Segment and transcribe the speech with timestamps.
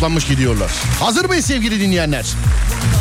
[0.00, 0.70] saklanmış gidiyorlar.
[1.00, 2.26] Hazır mıyız sevgili dinleyenler?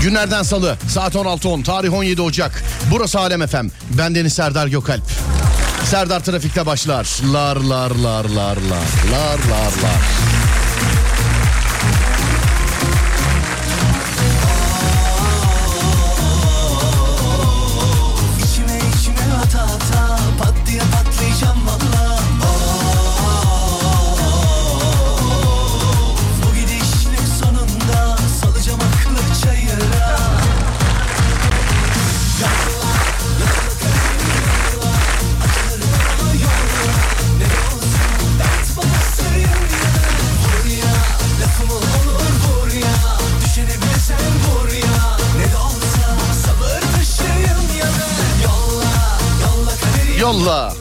[0.01, 2.63] Günlerden salı saat 16.10 tarih 17 Ocak.
[2.91, 3.67] Burası Alem FM.
[3.97, 5.03] Ben Deniz Serdar Gökalp.
[5.85, 7.07] Serdar trafikte başlar.
[7.33, 8.57] Lar lar lar lar lar
[9.11, 10.48] lar lar lar.
[50.29, 50.73] yolla.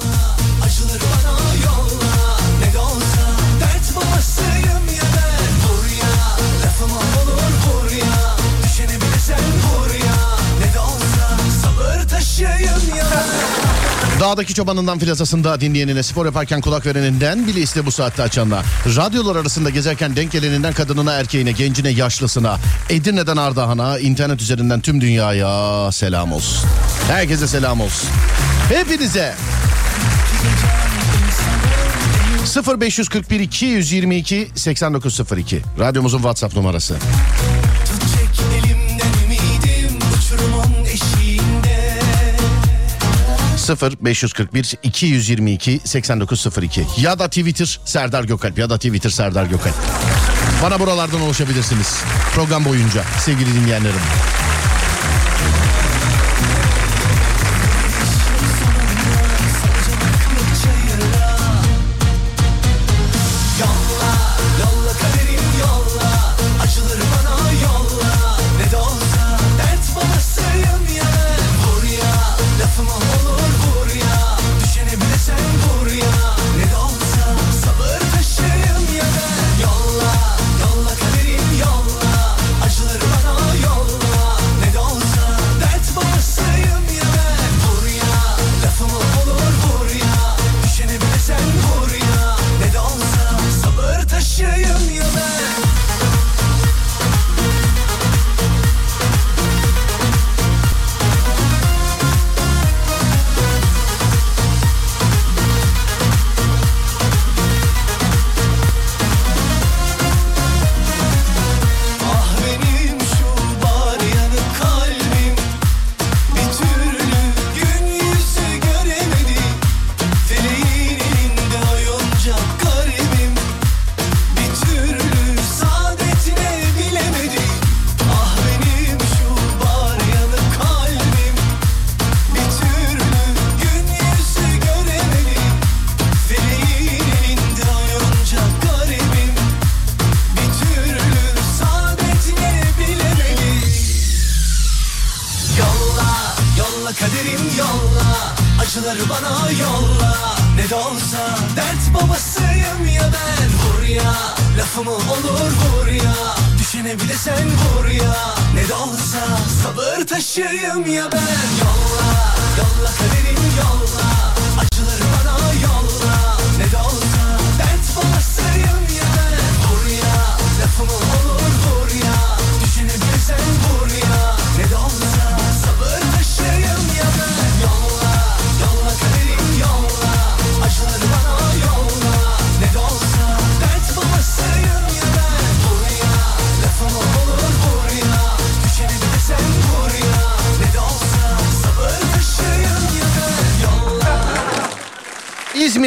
[14.21, 19.71] Dağdaki çobanından filasasında dinleyenine, spor yaparken kulak vereninden, bile bilisle bu saatte açanına, radyolar arasında
[19.71, 22.59] gezerken denk geleninden kadınına, erkeğine, gencine, yaşlısına,
[22.91, 26.69] Edirne'den Ardahan'a, internet üzerinden tüm dünyaya selam olsun.
[27.09, 28.09] Herkese selam olsun.
[28.69, 29.35] Hepinize.
[32.79, 36.97] 0541 222 8902 radyomuzun WhatsApp numarası.
[38.53, 38.78] Ümidim,
[43.57, 49.75] 0 541 222 8902 ya da Twitter Serdar Gökalp ya da Twitter Serdar Gökalp.
[50.62, 51.97] Bana buralardan ulaşabilirsiniz
[52.34, 54.01] program boyunca sevgili dinleyenlerim.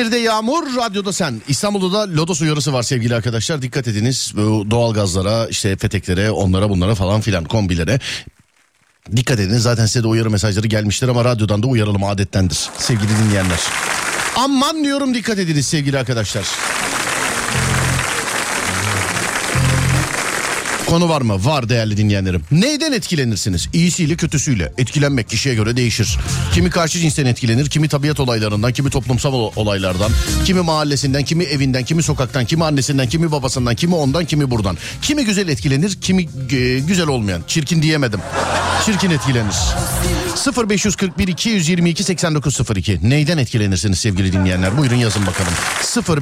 [0.02, 1.42] İzmir'de yağmur, radyoda sen.
[1.48, 3.62] İstanbul'da da lodos uyarısı var sevgili arkadaşlar.
[3.62, 8.00] Dikkat ediniz bu doğalgazlara, işte peteklere, onlara bunlara falan filan kombilere.
[9.16, 13.60] Dikkat edin zaten size de uyarı mesajları gelmiştir ama radyodan da uyaralım adettendir sevgili dinleyenler.
[14.36, 16.46] Aman diyorum dikkat ediniz sevgili arkadaşlar.
[20.92, 21.46] Konu var mı?
[21.46, 22.44] Var değerli dinleyenlerim.
[22.52, 23.70] Neyden etkilenirsiniz?
[23.74, 24.74] İyisiyle kötüsüyle.
[24.78, 26.18] Etkilenmek kişiye göre değişir.
[26.54, 30.12] Kimi karşı cinsten etkilenir, kimi tabiat olaylarından, kimi toplumsal olaylardan,
[30.46, 34.78] kimi mahallesinden, kimi evinden, kimi sokaktan, kimi annesinden, kimi babasından, kimi ondan, kimi buradan.
[35.02, 36.22] Kimi güzel etkilenir, kimi
[36.52, 37.42] e, güzel olmayan.
[37.48, 38.20] Çirkin diyemedim.
[38.86, 39.56] Çirkin etkilenir.
[40.70, 43.00] 0541 222 8902.
[43.10, 44.78] Neyden etkilenirsiniz sevgili dinleyenler?
[44.78, 45.54] Buyurun yazın bakalım.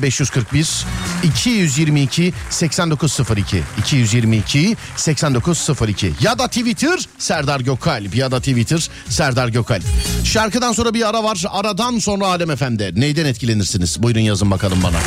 [0.04, 0.86] 0541
[1.24, 4.59] 222 8902 222
[4.98, 9.84] 8902 ya da Twitter Serdar Gökalp ya da Twitter Serdar Gökalp.
[10.24, 11.44] Şarkıdan sonra bir ara var.
[11.50, 12.92] Aradan sonra Alem Efendi.
[12.96, 14.04] Neyden etkilenirsiniz?
[14.04, 14.98] Buyurun yazın bakalım bana.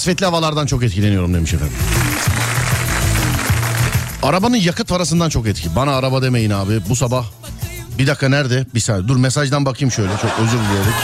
[0.00, 1.76] Kasvetli havalardan çok etkileniyorum demiş efendim.
[4.22, 5.76] Arabanın yakıt parasından çok etki.
[5.76, 6.80] Bana araba demeyin abi.
[6.88, 7.24] Bu sabah
[7.98, 8.66] bir dakika nerede?
[8.74, 9.08] Bir saniye.
[9.08, 10.12] Dur mesajdan bakayım şöyle.
[10.12, 10.94] Çok özür dileyerek.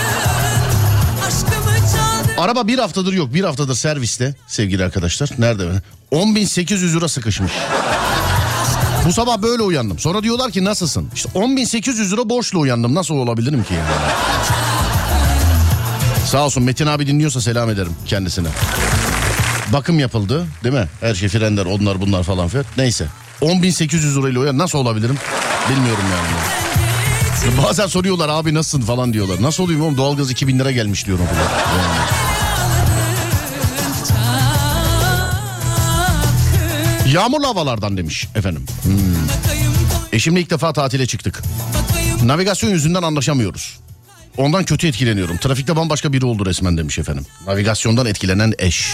[2.38, 3.34] Araba bir haftadır yok.
[3.34, 5.30] Bir haftadır serviste sevgili arkadaşlar.
[5.38, 5.62] Nerede?
[6.12, 7.52] 10.800 lira sıkışmış.
[9.06, 9.98] Bu sabah böyle uyandım.
[9.98, 11.08] Sonra diyorlar ki nasılsın?
[11.14, 12.94] İşte 10.800 lira borçla uyandım.
[12.94, 13.74] Nasıl olabilirim ki?
[16.26, 18.48] Sağ olsun Metin abi dinliyorsa selam ederim kendisine.
[19.72, 20.88] Bakım yapıldı değil mi?
[21.00, 22.64] Her şey frenler onlar bunlar falan filan.
[22.76, 23.06] Neyse
[23.42, 25.16] 10.800 lirayla uyan nasıl olabilirim?
[25.70, 26.56] Bilmiyorum yani.
[27.64, 29.42] Bazen soruyorlar abi nasılsın falan diyorlar.
[29.42, 31.40] Nasıl olayım oğlum doğalgaz 2000 lira gelmiş diyorum falan.
[31.78, 32.26] Yani.
[37.14, 38.66] Yağmurlu havalardan demiş efendim.
[38.82, 38.92] Hmm.
[40.12, 41.42] Eşimle ilk defa tatile çıktık.
[42.24, 43.78] Navigasyon yüzünden anlaşamıyoruz.
[44.36, 45.36] Ondan kötü etkileniyorum.
[45.36, 47.26] Trafikte bambaşka biri oldu resmen demiş efendim.
[47.46, 48.92] Navigasyondan etkilenen eş.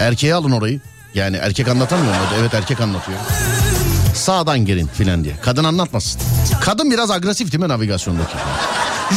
[0.00, 0.80] Erkeğe alın orayı.
[1.14, 2.20] Yani erkek anlatamıyor mu?
[2.40, 3.18] Evet erkek anlatıyor.
[4.14, 5.34] Sağdan girin filan diye.
[5.42, 6.20] Kadın anlatmasın.
[6.60, 8.34] Kadın biraz agresif değil mi navigasyondaki?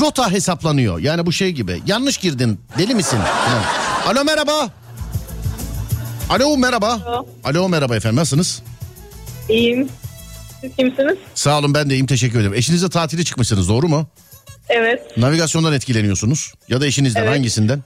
[0.02, 1.00] Rota hesaplanıyor.
[1.00, 1.82] Yani bu şey gibi.
[1.86, 2.60] Yanlış girdin.
[2.78, 3.20] Deli misin?
[3.46, 3.64] Filan.
[4.16, 4.70] Alo merhaba.
[6.30, 7.00] Alo merhaba.
[7.06, 7.28] Alo.
[7.44, 8.62] Alo merhaba efendim nasılsınız?
[9.50, 9.90] İyiyim.
[10.62, 11.18] Siz kimsiniz?
[11.36, 12.54] Sağ olun ben de iyiyim teşekkür ederim.
[12.54, 14.08] Eşinizle tatile çıkmışsınız doğru mu?
[14.70, 15.18] Evet.
[15.18, 16.54] Navigasyondan etkileniyorsunuz.
[16.70, 17.32] Ya da eşinizden Evet.
[17.32, 17.84] hangisinden?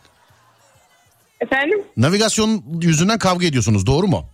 [1.42, 1.84] Efendim?
[1.98, 4.26] Navigasyon yüzünden kavga ediyorsunuz doğru mu?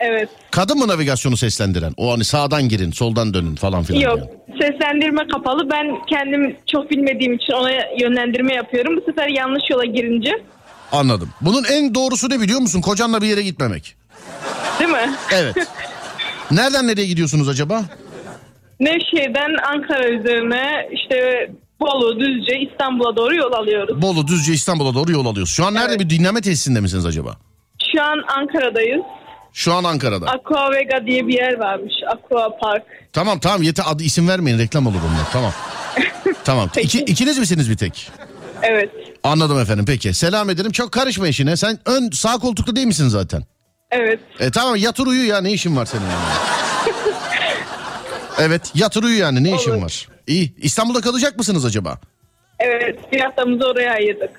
[0.00, 0.28] Evet.
[0.50, 1.92] Kadın mı navigasyonu seslendiren?
[1.96, 4.00] O hani sağdan girin soldan dönün falan filan.
[4.00, 4.16] Yok.
[4.16, 4.28] diyor.
[4.60, 5.70] Seslendirme kapalı.
[5.70, 7.70] Ben kendim çok bilmediğim için ona
[8.00, 8.96] yönlendirme yapıyorum.
[8.96, 10.30] Bu sefer yanlış yola girince.
[10.92, 11.30] Anladım.
[11.40, 12.80] Bunun en doğrusu ne biliyor musun?
[12.80, 13.96] Kocanla bir yere gitmemek.
[14.78, 15.10] Değil mi?
[15.34, 15.56] Evet.
[16.50, 17.82] Nereden nereye gidiyorsunuz acaba?
[18.80, 24.02] Nevşehir'den Ankara üzerine işte Bolu, Düzce, İstanbul'a doğru yol alıyoruz.
[24.02, 25.52] Bolu, Düzce, İstanbul'a doğru yol alıyoruz.
[25.52, 26.00] Şu an nerede Evet.
[26.00, 27.36] bir dinleme tesisinde misiniz acaba?
[27.94, 29.02] Şu an Ankara'dayız.
[29.52, 30.26] Şu an Ankara'da.
[30.26, 31.94] Aqua Vega diye bir yer varmış.
[32.12, 32.82] Aqua Park.
[33.12, 35.52] Tamam tamam yeter adı isim vermeyin reklam olur onlar tamam.
[36.44, 36.70] tamam.
[36.80, 38.10] İki, ikiniz misiniz bir tek?
[38.62, 38.90] Evet.
[39.24, 40.14] Anladım efendim peki.
[40.14, 40.72] Selam ederim.
[40.72, 41.56] Çok karışma işine.
[41.56, 43.42] Sen ön sağ koltukta değil misin zaten?
[43.90, 44.20] Evet.
[44.40, 46.24] E tamam yatır uyu ya ne işin var senin yani?
[48.38, 49.82] evet yatır uyu yani ne işin Olur.
[49.82, 50.08] var?
[50.26, 50.54] İyi.
[50.56, 51.98] İstanbul'da kalacak mısınız acaba?
[52.58, 53.12] Evet.
[53.12, 54.30] Bir haftamızı oraya ayırdık.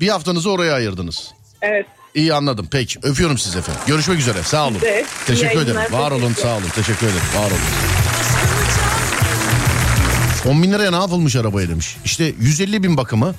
[0.00, 1.30] Bir haftanızı oraya ayırdınız.
[1.62, 1.86] Evet.
[2.14, 2.68] İyi anladım.
[2.70, 3.82] Peki öpüyorum sizi efendim.
[3.86, 4.42] Görüşmek üzere.
[4.42, 4.74] Sağ olun.
[4.74, 5.06] Size.
[5.26, 5.80] Teşekkür ederim.
[5.92, 6.68] Var olun sağ olun.
[6.74, 7.22] Teşekkür ederim.
[7.36, 7.60] Var olun.
[10.56, 11.96] 10 bin liraya ne yapılmış arabaya demiş.
[12.04, 13.34] İşte 150 bin bakımı.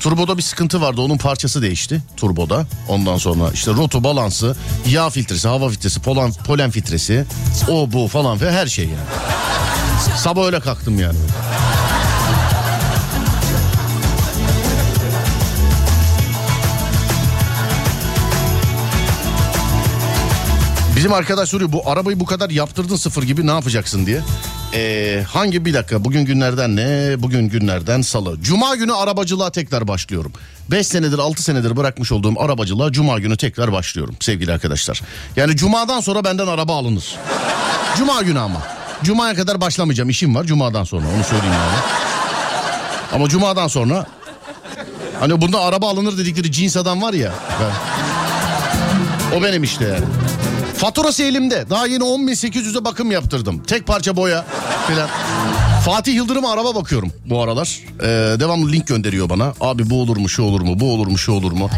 [0.00, 1.00] Turboda bir sıkıntı vardı.
[1.00, 2.02] Onun parçası değişti.
[2.16, 2.66] Turboda.
[2.88, 7.24] Ondan sonra işte roto balansı, yağ filtresi, hava filtresi, polen, polen filtresi.
[7.68, 8.96] O bu falan ve her şey yani.
[10.16, 11.18] Sabah öyle kalktım yani.
[20.96, 24.20] Bizim arkadaş soruyor bu arabayı bu kadar yaptırdın sıfır gibi ne yapacaksın diye.
[24.74, 27.14] Ee, hangi bir dakika bugün günlerden ne?
[27.22, 28.42] Bugün günlerden salı.
[28.42, 30.32] Cuma günü arabacılığa tekrar başlıyorum.
[30.70, 35.00] 5 senedir 6 senedir bırakmış olduğum arabacılığa cuma günü tekrar başlıyorum sevgili arkadaşlar.
[35.36, 37.16] Yani cumadan sonra benden araba alınır.
[37.98, 38.62] Cuma günü ama.
[39.02, 41.78] Cuma'ya kadar başlamayacağım işim var cumadan sonra onu söyleyeyim yani.
[43.12, 44.06] Ama cumadan sonra
[45.20, 47.32] hani bunda araba alınır dedikleri cins adam var ya.
[47.60, 50.04] Ben, o benim işte yani.
[50.76, 51.70] Faturası elimde.
[51.70, 53.62] Daha yeni 10.800'e bakım yaptırdım.
[53.62, 54.44] Tek parça boya
[54.88, 55.08] filan.
[55.84, 57.78] Fatih Yıldırım'a araba bakıyorum bu aralar.
[58.00, 58.06] Ee,
[58.40, 59.54] devamlı link gönderiyor bana.
[59.60, 61.70] Abi bu olur mu şu olur mu bu olur mu şu olur mu.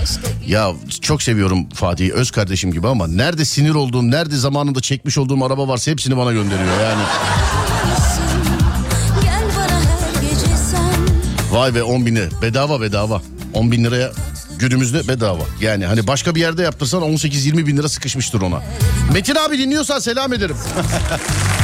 [0.46, 5.44] Ya çok seviyorum Fatih'i öz kardeşim gibi ama nerede sinir olduğum nerede zamanında çekmiş olduğum
[5.44, 7.02] araba varsa hepsini bana gönderiyor yani.
[11.52, 13.22] Vay be 10 bini bedava bedava.
[13.54, 14.12] 10 bin liraya
[14.58, 15.42] günümüzde bedava.
[15.60, 18.62] Yani hani başka bir yerde yaptırsan 18-20 bin lira sıkışmıştır ona.
[19.12, 20.56] Metin abi dinliyorsan selam ederim.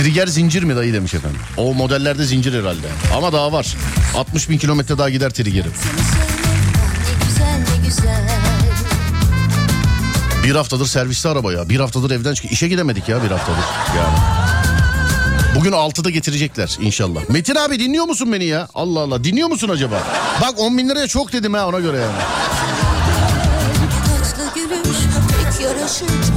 [0.00, 1.40] Trigger zincir mi dayı demiş efendim.
[1.56, 2.86] O modellerde zincir herhalde.
[3.16, 3.76] Ama daha var.
[4.16, 5.72] 60 bin kilometre daha gider triggerim.
[10.44, 11.68] Bir haftadır serviste araba ya.
[11.68, 12.52] Bir haftadır evden çıkıyor.
[12.52, 13.64] İşe gidemedik ya bir haftadır
[13.96, 14.18] yani.
[15.56, 17.20] Bugün 6'da getirecekler inşallah.
[17.28, 18.68] Metin abi dinliyor musun beni ya?
[18.74, 20.02] Allah Allah dinliyor musun acaba?
[20.42, 22.12] Bak 10 bin liraya çok dedim ha ona göre yani.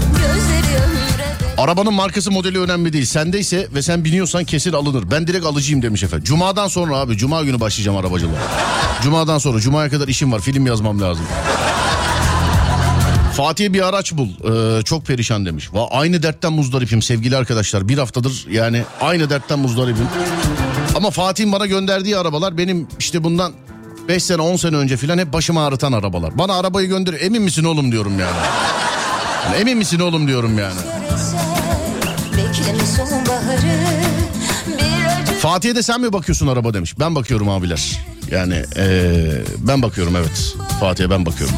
[0.03, 0.92] Tatlı
[1.57, 3.05] Arabanın markası modeli önemli değil.
[3.05, 5.11] Sendeyse ve sen biniyorsan kesin alınır.
[5.11, 6.23] Ben direkt alıcıyım demiş efendim.
[6.25, 7.17] Cuma'dan sonra abi.
[7.17, 8.39] Cuma günü başlayacağım arabacılığa.
[9.03, 9.59] Cuma'dan sonra.
[9.59, 10.39] Cuma'ya kadar işim var.
[10.39, 11.25] Film yazmam lazım.
[13.37, 14.27] Fatih'e bir araç bul.
[14.29, 15.73] Ee, çok perişan demiş.
[15.73, 17.87] Va, aynı dertten muzdaripim sevgili arkadaşlar.
[17.87, 20.07] Bir haftadır yani aynı dertten muzdaripim.
[20.95, 23.53] Ama Fatih'in bana gönderdiği arabalar benim işte bundan
[24.07, 26.37] 5 sene 10 sene önce filan hep başımı ağrıtan arabalar.
[26.37, 27.13] Bana arabayı gönder.
[27.19, 28.35] Emin misin oğlum diyorum yani.
[29.45, 30.79] Yani emin misin oğlum diyorum yani.
[35.39, 36.99] Fatih'e de sen mi bakıyorsun araba demiş.
[36.99, 37.99] Ben bakıyorum abiler.
[38.31, 40.55] Yani eee, ben bakıyorum evet.
[40.79, 41.55] Fatih'e ben bakıyorum.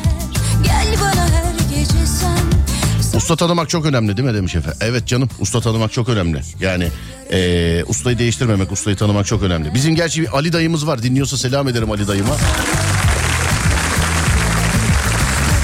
[0.63, 4.79] Gel bana her gece sen Usta tanımak çok önemli değil mi demiş efendim.
[4.81, 6.41] Evet canım usta tanımak çok önemli.
[6.59, 6.87] Yani
[7.31, 9.73] eee, ustayı değiştirmemek, ustayı tanımak çok önemli.
[9.73, 11.03] Bizim gerçi bir Ali dayımız var.
[11.03, 12.35] Dinliyorsa selam ederim Ali dayıma.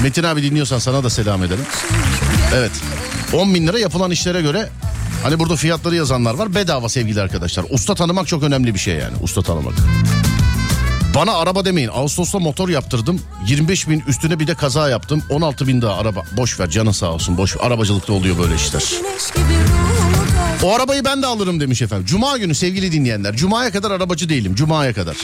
[0.02, 1.64] Metin abi dinliyorsan sana da selam ederim.
[2.54, 2.70] Evet.
[3.32, 4.68] 10 bin lira yapılan işlere göre
[5.22, 6.54] hani burada fiyatları yazanlar var.
[6.54, 7.64] Bedava sevgili arkadaşlar.
[7.70, 9.14] Usta tanımak çok önemli bir şey yani.
[9.22, 9.74] Usta tanımak.
[11.14, 11.90] Bana araba demeyin.
[11.92, 13.20] Ağustos'ta motor yaptırdım.
[13.46, 15.22] 25 bin üstüne bir de kaza yaptım.
[15.30, 16.22] 16 bin daha araba.
[16.36, 17.38] Boş ver canın sağ olsun.
[17.38, 17.66] Boş ver.
[17.66, 18.84] Arabacılıkta oluyor böyle işler.
[20.62, 22.06] O arabayı ben de alırım demiş efendim.
[22.06, 23.36] Cuma günü sevgili dinleyenler.
[23.36, 24.54] Cuma'ya kadar arabacı değilim.
[24.54, 25.16] Cuma'ya kadar.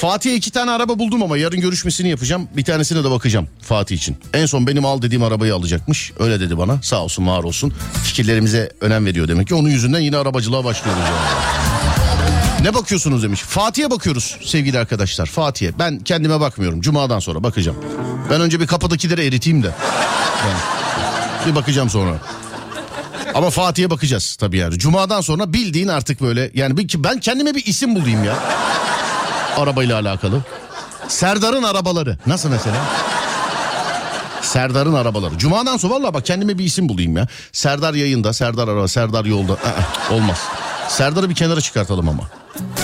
[0.00, 2.48] Fatih'e iki tane araba buldum ama yarın görüşmesini yapacağım.
[2.56, 4.16] Bir tanesine de bakacağım Fatih için.
[4.34, 6.12] En son benim al dediğim arabayı alacakmış.
[6.18, 6.82] Öyle dedi bana.
[6.82, 7.72] Sağ olsun var olsun.
[8.04, 9.54] Fikirlerimize önem veriyor demek ki.
[9.54, 11.16] Onun yüzünden yine arabacılığa başlıyoruz yani.
[12.62, 13.40] Ne bakıyorsunuz demiş.
[13.40, 15.26] Fatih'e bakıyoruz sevgili arkadaşlar.
[15.26, 15.78] Fatih'e.
[15.78, 16.80] Ben kendime bakmıyorum.
[16.80, 17.78] Cuma'dan sonra bakacağım.
[18.30, 19.70] Ben önce bir kapıdakileri eriteyim de.
[20.46, 20.58] Yani
[21.46, 22.18] bir bakacağım sonra.
[23.34, 24.78] Ama Fatih'e bakacağız tabii yani.
[24.78, 28.36] Cuma'dan sonra bildiğin artık böyle yani ben kendime bir isim bulayım ya.
[29.56, 30.40] Arabayla alakalı.
[31.08, 32.18] Serdar'ın arabaları.
[32.26, 32.76] Nasıl mesela?
[34.42, 35.38] Serdar'ın arabaları.
[35.38, 37.26] Cuma'dan sonra valla bak kendime bir isim bulayım ya.
[37.52, 39.52] Serdar yayında, Serdar araba, Serdar yolda.
[39.52, 40.38] Aa, olmaz.
[40.88, 42.22] Serdar'ı bir kenara çıkartalım ama.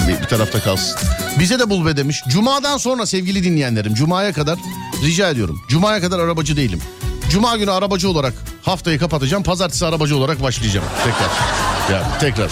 [0.09, 0.99] Bir, bir tarafta kalsın.
[1.39, 2.23] Bize de bul be demiş.
[2.29, 3.95] Cuma'dan sonra sevgili dinleyenlerim.
[3.95, 4.59] Cuma'ya kadar
[5.05, 5.61] rica ediyorum.
[5.69, 6.83] Cuma'ya kadar arabacı değilim.
[7.31, 9.43] Cuma günü arabacı olarak haftayı kapatacağım.
[9.43, 10.87] Pazartesi arabacı olarak başlayacağım.
[11.05, 11.31] Tekrar.
[11.97, 12.51] Ya tekrar.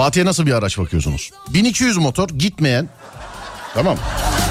[0.00, 1.30] Fatih'e nasıl bir araç bakıyorsunuz?
[1.48, 2.88] 1200 motor gitmeyen
[3.74, 3.96] tamam.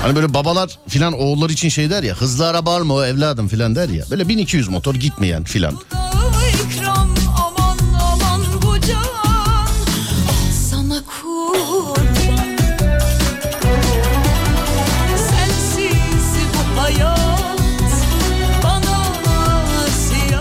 [0.01, 3.75] Hani böyle babalar filan oğullar için şey der ya hızlı araba alma o evladım filan
[3.75, 4.05] der ya.
[4.11, 5.79] Böyle 1200 motor gitmeyen filan.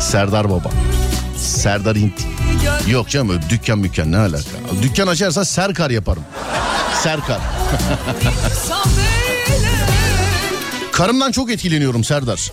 [0.01, 0.71] Serdar Baba.
[1.37, 2.38] Serdar Hint.
[2.89, 4.43] Yok canım dükkan mükkan ne alaka.
[4.83, 6.23] Dükkan açarsa Serkar yaparım.
[7.03, 7.39] Serkar.
[10.93, 12.53] Karımdan çok etkileniyorum Serdar.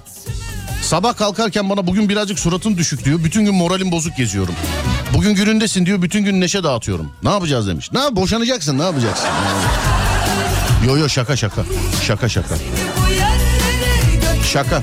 [0.81, 3.23] Sabah kalkarken bana bugün birazcık suratın düşük diyor.
[3.23, 4.55] Bütün gün moralim bozuk geziyorum.
[5.13, 6.01] Bugün günündesin diyor.
[6.01, 7.11] Bütün gün neşe dağıtıyorum.
[7.23, 7.91] Ne yapacağız demiş.
[7.91, 9.27] Ne yap- boşanacaksın ne yapacaksın?
[10.87, 11.61] Yo yo şaka şaka.
[12.07, 12.55] Şaka şaka.
[14.53, 14.81] Şaka.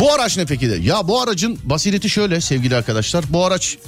[0.00, 0.74] Bu araç ne peki de?
[0.74, 3.24] Ya bu aracın basireti şöyle sevgili arkadaşlar.
[3.28, 3.78] Bu araç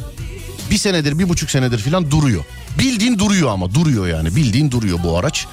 [0.70, 2.44] bir senedir bir buçuk senedir falan duruyor.
[2.78, 5.46] Bildiğin duruyor ama duruyor yani bildiğin duruyor bu araç.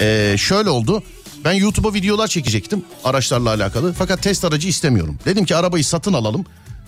[0.00, 1.02] Ee, şöyle oldu.
[1.44, 3.92] Ben YouTube'a videolar çekecektim araçlarla alakalı.
[3.92, 5.18] Fakat test aracı istemiyorum.
[5.24, 6.44] Dedim ki arabayı satın alalım.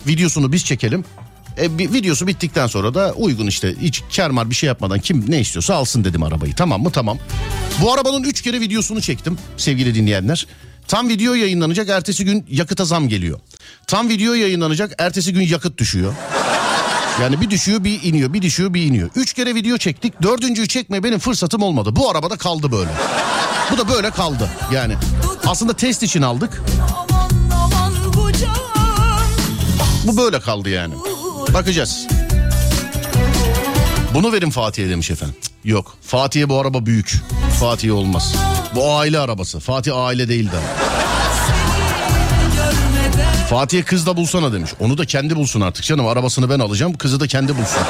[0.07, 1.05] Videosunu biz çekelim.
[1.57, 5.39] E, bir, videosu bittikten sonra da uygun işte hiç kermar bir şey yapmadan kim ne
[5.39, 6.55] istiyorsa alsın dedim arabayı.
[6.55, 6.91] Tamam mı?
[6.91, 7.17] Tamam.
[7.81, 10.47] Bu arabanın 3 kere videosunu çektim sevgili dinleyenler.
[10.91, 13.39] Tam video yayınlanacak ertesi gün yakıta zam geliyor.
[13.87, 16.13] Tam video yayınlanacak ertesi gün yakıt düşüyor.
[17.21, 19.09] Yani bir düşüyor bir iniyor bir düşüyor bir iniyor.
[19.15, 21.95] Üç kere video çektik dördüncüyü çekmeye benim fırsatım olmadı.
[21.95, 22.89] Bu arabada kaldı böyle.
[23.71, 24.95] Bu da böyle kaldı yani.
[25.45, 26.61] Aslında test için aldık.
[30.07, 30.93] Bu böyle kaldı yani.
[31.53, 32.07] Bakacağız.
[34.13, 35.35] Bunu verin Fatih'e demiş efendim.
[35.63, 37.21] Yok Fatih'e bu araba büyük.
[37.59, 38.35] Fatih'e olmaz.
[38.75, 39.59] Bu aile arabası.
[39.59, 40.59] Fatih aile değil de.
[43.49, 44.71] Fatih'e kız da bulsana demiş.
[44.79, 46.07] Onu da kendi bulsun artık canım.
[46.07, 46.93] Arabasını ben alacağım.
[46.97, 47.81] Kızı da kendi bulsun.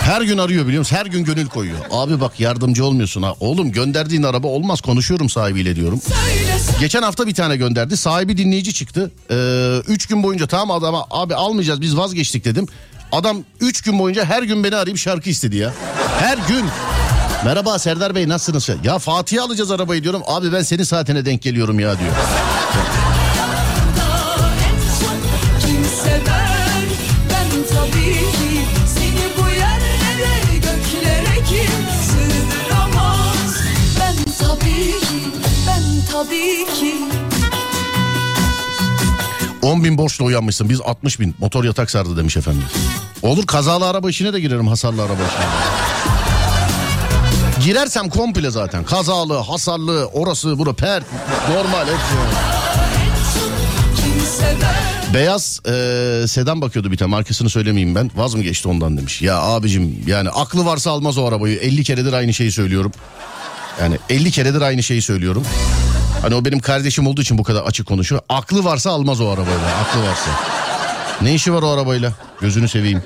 [0.00, 0.96] Her gün arıyor biliyor musun?
[0.96, 1.78] Her gün gönül koyuyor.
[1.90, 3.34] Abi bak yardımcı olmuyorsun ha.
[3.40, 4.80] Oğlum gönderdiğin araba olmaz.
[4.80, 6.00] Konuşuyorum sahibiyle diyorum.
[6.80, 7.96] Geçen hafta bir tane gönderdi.
[7.96, 9.10] Sahibi dinleyici çıktı.
[9.30, 12.66] Ee, üç gün boyunca tamam adama abi almayacağız biz vazgeçtik dedim.
[13.12, 15.72] Adam üç gün boyunca her gün beni arayıp şarkı istedi ya.
[16.20, 16.64] Her gün.
[17.44, 18.84] Merhaba Serdar Bey nasılsınız?
[18.84, 20.22] Ya Fatih'e alacağız arabayı diyorum.
[20.26, 22.12] Abi ben senin saatine denk geliyorum ya diyor.
[36.12, 36.94] tabii ki
[39.62, 42.64] 10 bin borçla uyanmışsın biz 60 bin motor yatak sardı demiş efendim.
[43.22, 45.44] Olur kazalı araba işine de girerim hasarlı araba işine.
[47.64, 51.04] Girersem komple zaten kazalı hasarlı orası bura pert
[51.50, 52.14] normal hepsi.
[55.14, 59.22] Beyaz e, sedan bakıyordu bir tane markasını söylemeyeyim ben vaz mı geçti ondan demiş.
[59.22, 62.92] Ya abicim yani aklı varsa almaz o arabayı 50 keredir aynı şeyi söylüyorum.
[63.80, 65.44] Yani 50 keredir aynı şeyi söylüyorum.
[66.22, 68.22] Hani o benim kardeşim olduğu için bu kadar açık konuşuyor.
[68.28, 69.56] Aklı varsa almaz o arabayı.
[69.56, 70.30] Aklı varsa.
[71.22, 72.12] Ne işi var o arabayla?
[72.40, 73.02] Gözünü seveyim.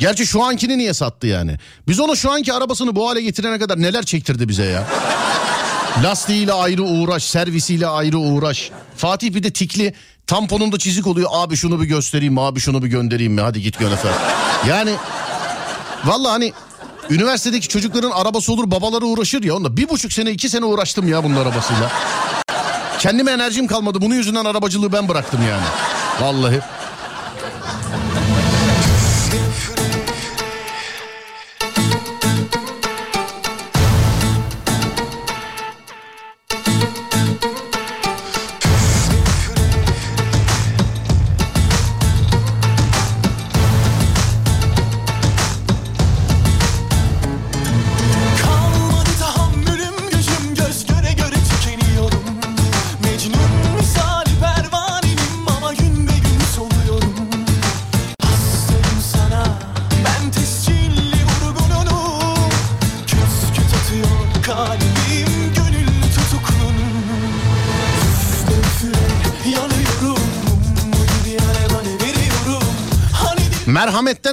[0.00, 1.56] Gerçi şu ankini niye sattı yani?
[1.88, 4.86] Biz onu şu anki arabasını bu hale getirene kadar neler çektirdi bize ya?
[6.04, 8.70] Lastiğiyle ayrı uğraş, servisiyle ayrı uğraş.
[8.96, 9.94] Fatih bir de tikli
[10.26, 11.30] tamponunda çizik oluyor.
[11.32, 12.40] Abi şunu bir göstereyim mi?
[12.40, 13.40] Abi şunu bir göndereyim mi?
[13.40, 13.98] Hadi git gönder.
[14.68, 14.90] Yani
[16.04, 16.52] vallahi hani
[17.10, 19.54] üniversitedeki çocukların arabası olur babaları uğraşır ya.
[19.54, 21.90] Onda bir buçuk sene iki sene uğraştım ya bunun arabasıyla.
[22.98, 24.00] Kendime enerjim kalmadı.
[24.00, 25.64] Bunun yüzünden arabacılığı ben bıraktım yani.
[26.20, 26.60] Vallahi.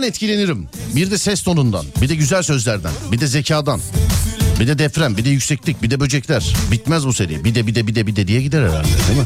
[0.07, 0.67] Etkilenirim.
[0.95, 3.81] Bir de ses tonundan, bir de güzel sözlerden, bir de zekadan.
[4.59, 6.55] Bir de deprem, bir de yükseklik, bir de böcekler.
[6.71, 7.43] Bitmez bu seri.
[7.43, 9.25] Bir de bir de bir de bir de diye gider herhalde değil mi?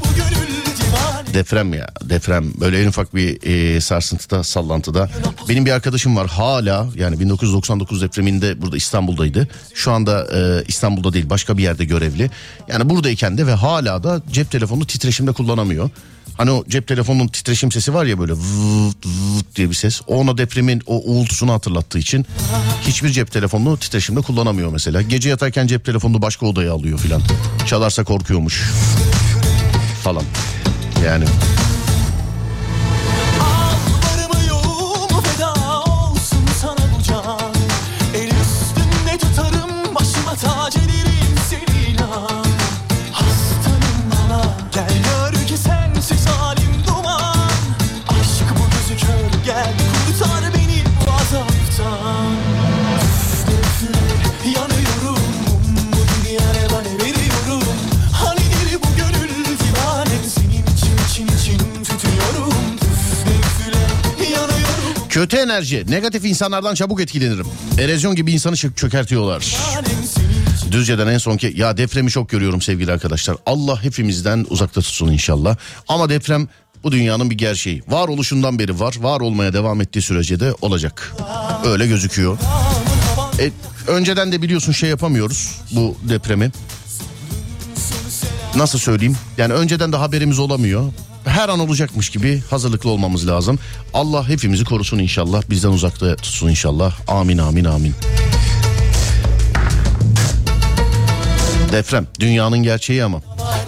[1.33, 5.09] Deprem ya deprem böyle en ufak bir e, sarsıntıda sallantıda.
[5.49, 9.47] Benim bir arkadaşım var hala yani 1999 depreminde burada İstanbul'daydı.
[9.73, 12.31] Şu anda e, İstanbul'da değil başka bir yerde görevli.
[12.67, 15.89] Yani buradayken de ve hala da cep telefonunu titreşimde kullanamıyor.
[16.37, 20.01] Hani o cep telefonunun titreşim sesi var ya böyle vıt vıt diye bir ses.
[20.07, 22.25] O ona depremin o uğultusunu hatırlattığı için
[22.81, 25.01] hiçbir cep telefonunu titreşimde kullanamıyor mesela.
[25.01, 27.21] Gece yatarken cep telefonunu başka odaya alıyor filan.
[27.65, 28.63] Çalarsa korkuyormuş
[30.03, 30.23] falan.
[31.05, 31.25] Yani
[65.51, 67.47] enerji, negatif insanlardan çabuk etkilenirim.
[67.79, 69.55] Erozyon gibi insanı çö- çökertiyorlar.
[70.71, 73.37] Düzce'den en son ki ya depremi çok görüyorum sevgili arkadaşlar.
[73.45, 75.55] Allah hepimizden uzakta tutsun inşallah.
[75.87, 76.47] Ama deprem
[76.83, 77.83] bu dünyanın bir gerçeği.
[77.87, 78.95] Varoluşundan beri var.
[78.99, 81.13] Var olmaya devam ettiği sürece de olacak.
[81.65, 82.37] Öyle gözüküyor.
[83.39, 83.51] E,
[83.87, 86.51] önceden de biliyorsun şey yapamıyoruz bu depremi.
[88.55, 89.17] Nasıl söyleyeyim?
[89.37, 90.91] Yani önceden de haberimiz olamıyor.
[91.25, 93.59] Her an olacakmış gibi hazırlıklı olmamız lazım.
[93.93, 95.41] Allah hepimizi korusun inşallah.
[95.49, 96.93] Bizden uzakta tutsun inşallah.
[97.07, 97.93] Amin amin amin.
[101.71, 103.21] Deprem dünyanın gerçeği ama.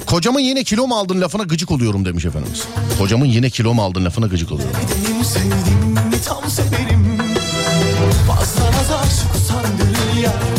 [0.05, 2.63] Kocamın yine kilo mu aldın lafına gıcık oluyorum demiş efendimiz.
[2.97, 4.75] Kocamın yine kilo mu aldın lafına gıcık oluyorum.
[5.09, 7.17] Benim sevdiğimi tam severim
[8.27, 9.05] Fazla nazar
[10.23, 10.52] ya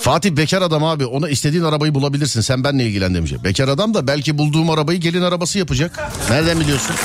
[0.00, 3.32] Fatih bekar adam abi ona istediğin arabayı bulabilirsin sen benle ilgilen demiş.
[3.44, 6.10] Bekar adam da belki bulduğum arabayı gelin arabası yapacak.
[6.30, 6.96] Nereden biliyorsun?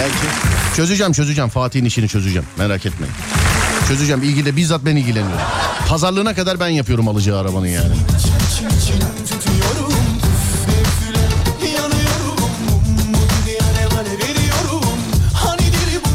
[0.00, 0.76] Belki.
[0.76, 3.14] Çözeceğim çözeceğim Fatih'in işini çözeceğim merak etmeyin.
[3.88, 5.46] Çözeceğim ilgide bizzat ben ilgileniyorum.
[5.88, 7.94] Pazarlığına kadar ben yapıyorum alacağı arabanın yani.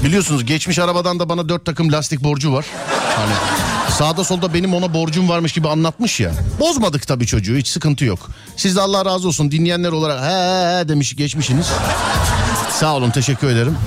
[0.03, 2.65] Biliyorsunuz geçmiş arabadan da bana dört takım lastik borcu var.
[3.15, 3.33] Hani
[3.91, 6.31] sağda solda benim ona borcum varmış gibi anlatmış ya.
[6.59, 8.29] Bozmadık tabii çocuğu hiç sıkıntı yok.
[8.57, 11.67] Siz de Allah razı olsun dinleyenler olarak he he demiş geçmişsiniz.
[12.71, 13.77] Sağ olun teşekkür ederim.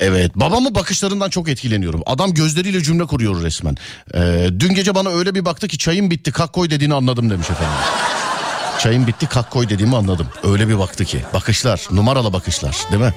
[0.00, 2.02] Evet babamın bakışlarından çok etkileniyorum.
[2.06, 3.76] Adam gözleriyle cümle kuruyor resmen.
[4.14, 7.50] Ee, dün gece bana öyle bir baktı ki çayım bitti kalk koy dediğini anladım demiş
[7.50, 7.76] efendim.
[8.78, 10.26] Çayım bitti kalk koy dediğimi anladım.
[10.42, 11.24] Öyle bir baktı ki.
[11.34, 13.14] Bakışlar numaralı bakışlar değil mi?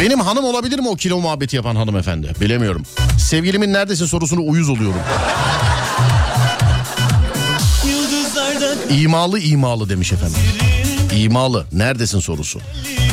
[0.00, 2.32] Benim hanım olabilir mi o kilo muhabbeti yapan hanımefendi?
[2.40, 2.82] Bilemiyorum.
[3.18, 5.00] Sevgilimin neredesin sorusunu uyuz oluyorum.
[8.90, 10.36] İmalı imalı demiş efendim.
[11.16, 11.64] İmalı.
[11.72, 12.60] Neredesin sorusu.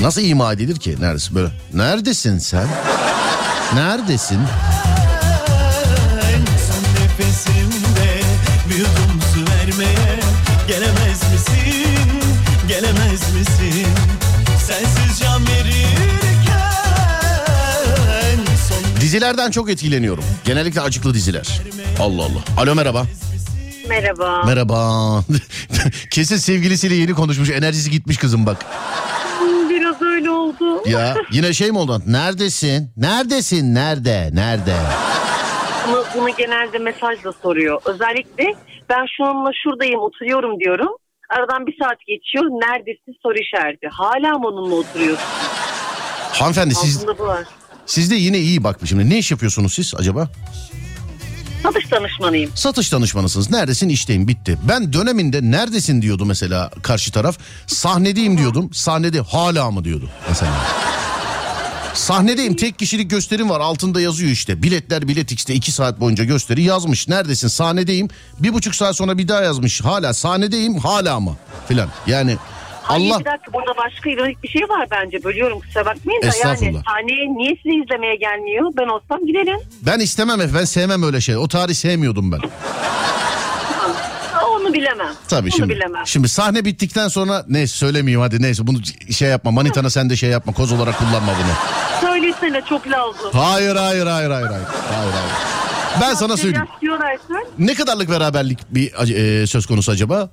[0.02, 0.96] Nasıl ima edilir ki?
[1.00, 1.36] Neredesin?
[1.36, 1.50] Böyle.
[1.74, 2.68] Neredesin sen?
[3.76, 4.40] Neredesin?
[6.68, 8.22] son nefesimde
[9.52, 10.20] vermeye
[10.68, 12.10] Gelemez misin,
[12.68, 13.88] gelemez misin
[14.68, 16.54] Sensiz can verirken
[18.70, 20.24] son Dizilerden çok etkileniyorum.
[20.46, 21.62] Genellikle acıklı diziler.
[22.00, 22.44] Allah Allah.
[22.58, 23.06] Alo merhaba.
[23.90, 24.44] Merhaba.
[24.46, 25.24] Merhaba.
[26.10, 27.50] Kesin sevgilisiyle yeni konuşmuş.
[27.50, 28.66] Enerjisi gitmiş kızım bak.
[30.62, 30.90] Oldu.
[30.90, 32.02] Ya yine şey mi oldu?
[32.08, 32.92] Neredesin?
[32.98, 33.76] Neredesin?
[33.76, 34.30] Nerede?
[34.34, 34.76] Nerede?
[35.88, 37.82] Bunu, bunu genelde mesajla soruyor.
[37.86, 38.44] Özellikle
[38.90, 40.88] ben şu anla şuradayım oturuyorum diyorum.
[41.30, 42.46] Aradan bir saat geçiyor.
[42.46, 43.88] Neredesin soru işareti.
[43.92, 45.26] Hala mı onunla oturuyorsun?
[46.34, 47.44] Hanımefendi siz, Aslında bu var.
[47.86, 49.10] siz de yine iyi bak şimdi.
[49.10, 50.28] Ne iş yapıyorsunuz siz acaba?
[51.64, 52.52] Satış danışmanıyım.
[52.56, 53.52] Satış danışmanısınız.
[53.52, 53.90] Neredesin?
[53.90, 54.28] İşteyim.
[54.28, 54.58] Bitti.
[54.70, 57.38] Ben döneminde neredesin diyordu mesela karşı taraf.
[57.68, 58.74] Sahnedeyim diyordum.
[58.74, 60.52] Sahnede hala mı diyordu mesela.
[61.94, 64.64] Sahnedeyim tek kişilik gösterim var altında yazıyor işte.
[64.64, 67.08] Biletler Bilet X'te iki saat boyunca gösteri yazmış.
[67.08, 68.08] Neredesin sahnedeyim.
[68.40, 69.82] Bir buçuk saat sonra bir daha yazmış.
[69.82, 71.90] Hala sahnedeyim hala mı filan.
[72.08, 72.38] Yani
[72.84, 75.24] Hayır Allah bir dakika burada başka ironik bir şey var bence.
[75.24, 76.34] Bölüyorum kusura bakmayın da yani
[76.86, 78.72] sahneye niye sizi izlemeye gelmiyor?
[78.78, 79.60] Ben olsam giderim.
[79.82, 81.38] ben istemem efendim ben sevmem öyle şey.
[81.38, 82.40] O tarih sevmiyordum ben.
[84.52, 85.14] Onu bilemem.
[85.28, 85.70] Tabii Bunu şimdi.
[85.70, 86.08] bilemem.
[86.08, 88.78] Şimdi sahne bittikten sonra neyse söylemeyeyim hadi neyse bunu
[89.12, 91.54] şey yapma manitana sen de şey yapma koz olarak kullanma bunu.
[92.10, 93.30] Söylesene çok lazım.
[93.34, 94.66] Hayır hayır hayır hayır hayır.
[94.96, 95.34] Hayır hayır.
[96.02, 96.68] Ben sana söyleyeyim.
[97.60, 100.30] Ne kadarlık beraberlik bir e, söz konusu acaba?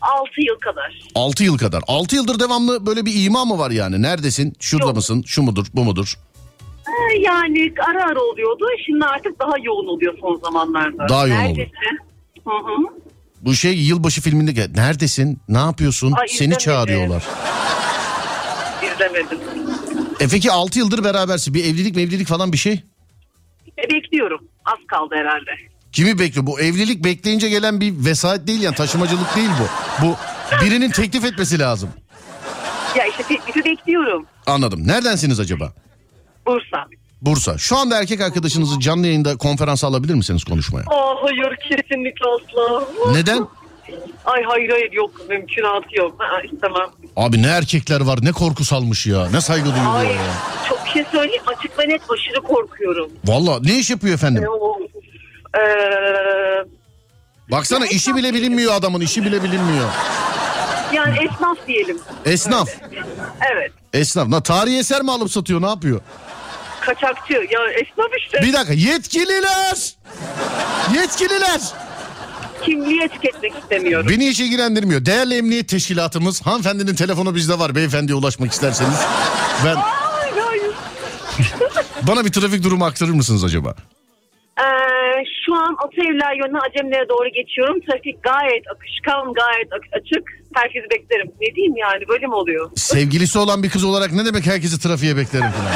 [0.00, 0.98] 6 yıl kadar.
[1.14, 1.82] 6 yıl kadar.
[1.88, 4.02] 6 yıldır devamlı böyle bir ima mı var yani?
[4.02, 4.52] Neredesin?
[4.60, 4.96] Şurada Yok.
[4.96, 5.22] mısın?
[5.26, 5.66] Şu mudur?
[5.74, 6.14] Bu mudur?
[6.88, 8.64] Ee, Yani ara ara oluyordu.
[8.86, 11.08] Şimdi artık daha yoğun oluyor son zamanlarda.
[11.08, 11.98] Daha yoğun Neredesin?
[12.44, 12.96] Hı hı.
[13.42, 15.38] Bu şey yılbaşı filminde gel- neredesin?
[15.48, 16.12] Ne yapıyorsun?
[16.12, 16.58] Ay, Seni izlemedim.
[16.58, 17.24] çağırıyorlar.
[18.94, 19.38] İzlemedim.
[20.20, 21.54] E peki 6 yıldır berabersin.
[21.54, 22.72] Bir evlilik evlilik falan bir şey?
[23.78, 24.40] E, bekliyorum.
[24.64, 25.50] Az kaldı herhalde.
[25.96, 26.46] Kimi bekliyor?
[26.46, 30.06] Bu evlilik bekleyince gelen bir vesayet değil yani taşımacılık değil bu.
[30.06, 30.16] Bu
[30.64, 31.88] birinin teklif etmesi lazım.
[32.96, 34.26] Ya işte teklifi bekliyorum.
[34.46, 34.86] Anladım.
[34.86, 35.72] Neredensiniz acaba?
[36.46, 36.86] Bursa.
[37.22, 37.58] Bursa.
[37.58, 40.82] Şu anda erkek arkadaşınızı canlı yayında konferans alabilir misiniz konuşmaya?
[40.86, 42.84] Aa hayır kesinlikle asla.
[43.12, 43.46] Neden?
[44.24, 46.14] Ay hayır hayır yok mümkünatı yok.
[46.18, 46.88] Ha, istemem.
[47.16, 49.30] Abi ne erkekler var ne korku salmış ya.
[49.30, 50.20] Ne saygı duyuyor ya.
[50.68, 53.10] çok bir şey söyleyeyim açık ve net aşırı korkuyorum.
[53.24, 54.44] Valla ne iş yapıyor efendim?
[54.44, 54.85] Ee,
[57.50, 59.88] Baksana işi bile bilinmiyor adamın işi bile bilinmiyor.
[60.92, 61.98] yani esnaf diyelim.
[62.24, 62.68] Esnaf.
[63.54, 63.72] Evet.
[63.92, 64.28] Esnaf.
[64.28, 66.00] Na tarihi eser mi alıp satıyor ne yapıyor?
[66.80, 67.32] Kaçakçı.
[67.32, 68.42] Ya esnaf işte.
[68.42, 69.94] Bir dakika yetkililer.
[70.94, 71.60] Yetkililer.
[72.62, 74.06] Kimliğe tüketmek istemiyorum.
[74.10, 75.06] Beni hiç ilgilendirmiyor.
[75.06, 77.74] Değerli Emniyet Teşkilatımız hanımefendinin telefonu bizde var.
[77.74, 78.98] Beyefendiye ulaşmak isterseniz.
[79.64, 80.72] Ben Hayır hayır.
[82.02, 83.74] bana bir trafik durumu aktarır mısınız acaba?
[84.58, 84.62] Ee,
[85.84, 87.80] Atayevler yönüne Acemlere doğru geçiyorum.
[87.80, 90.24] Trafik gayet akışkan, gayet açık.
[90.54, 91.32] Herkesi beklerim.
[91.40, 92.70] Ne diyeyim yani böyle mi oluyor?
[92.76, 95.72] Sevgilisi olan bir kız olarak ne demek herkesi trafiğe beklerim falan.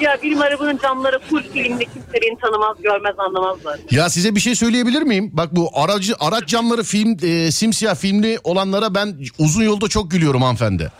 [0.00, 3.78] Ya benim arabanın camları full filmde kimse beni tanımaz, görmez, anlamazlar.
[3.90, 5.30] Ya size bir şey söyleyebilir miyim?
[5.32, 10.42] Bak bu aracı araç camları film e, simsiyah filmli olanlara ben uzun yolda çok gülüyorum
[10.42, 10.92] hanımefendi.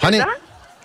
[0.00, 0.28] Hani Neden?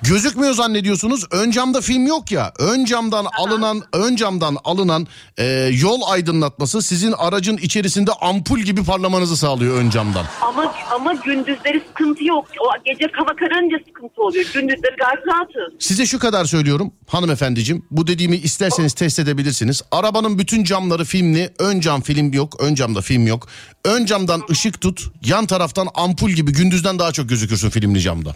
[0.01, 1.25] Gözükmüyor zannediyorsunuz.
[1.31, 2.53] Ön camda film yok ya.
[2.59, 5.07] Ön camdan alınan ön camdan alınan
[5.37, 5.45] e,
[5.81, 10.25] yol aydınlatması sizin aracın içerisinde ampul gibi parlamanızı sağlıyor ön camdan.
[10.41, 12.45] Ama ama gündüzleri sıkıntı yok.
[12.59, 14.45] O gece hava kararınca sıkıntı oluyor.
[14.53, 15.73] Gündüzleri gayet rahatız.
[15.79, 17.85] Size şu kadar söylüyorum hanımefendiciğim.
[17.91, 19.81] Bu dediğimi isterseniz test edebilirsiniz.
[19.91, 21.49] Arabanın bütün camları filmli.
[21.59, 22.55] Ön cam film yok.
[22.59, 23.47] Ön camda film yok.
[23.85, 25.01] Ön camdan ışık tut.
[25.25, 28.35] Yan taraftan ampul gibi gündüzden daha çok gözükürsün filmli camda.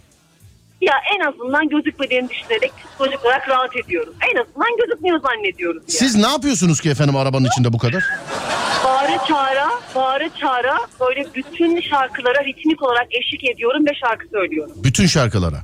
[0.82, 4.14] Ya en azından gözükmediğini düşünerek psikolojik olarak rahat ediyorum.
[4.34, 5.82] En azından gözükmüyor zannediyoruz.
[5.82, 5.92] Yani.
[5.92, 8.04] Siz ne yapıyorsunuz ki efendim arabanın içinde bu kadar?
[8.86, 14.74] Bağıra çağıra, bağıra çağıra böyle bütün şarkılara ritmik olarak eşlik ediyorum ve şarkı söylüyorum.
[14.84, 15.58] Bütün şarkılara.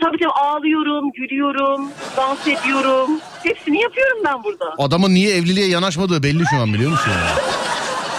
[0.00, 3.10] Tabii tabii ağlıyorum, gülüyorum, dans ediyorum.
[3.42, 4.64] Hepsini yapıyorum ben burada.
[4.78, 7.10] Adamın niye evliliğe yanaşmadığı belli şu an biliyor musun?
[7.10, 7.40] Yani,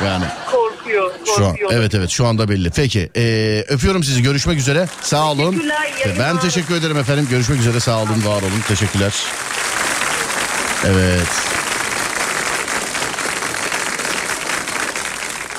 [0.05, 1.71] yani Korkuyor, şu an korkuyor.
[1.73, 2.69] evet evet şu anda belli.
[2.69, 4.87] Peki ee, öpüyorum sizi görüşmek üzere.
[5.01, 5.63] Sağ olun.
[6.19, 7.27] Ben teşekkür ederim efendim.
[7.29, 8.61] Görüşmek üzere sağ olun var olun.
[8.67, 9.13] Teşekkürler.
[10.85, 11.27] Evet.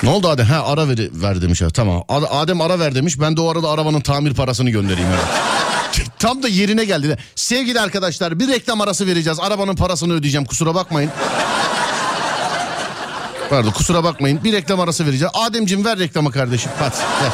[0.03, 0.45] Ne oldu Adem?
[0.45, 1.61] Ha ara ver, ver demiş.
[1.73, 2.03] Tamam.
[2.09, 3.19] Ad- Adem ara ver demiş.
[3.19, 5.09] Ben de o arada arabanın tamir parasını göndereyim.
[5.09, 5.25] Evet.
[6.19, 7.17] Tam da yerine geldi.
[7.35, 9.39] Sevgili arkadaşlar bir reklam arası vereceğiz.
[9.39, 10.45] Arabanın parasını ödeyeceğim.
[10.45, 11.11] Kusura bakmayın.
[13.49, 14.43] Pardon kusura bakmayın.
[14.43, 15.31] Bir reklam arası vereceğiz.
[15.33, 16.71] Ademciğim ver reklamı kardeşim.
[16.79, 17.31] Hadi ver.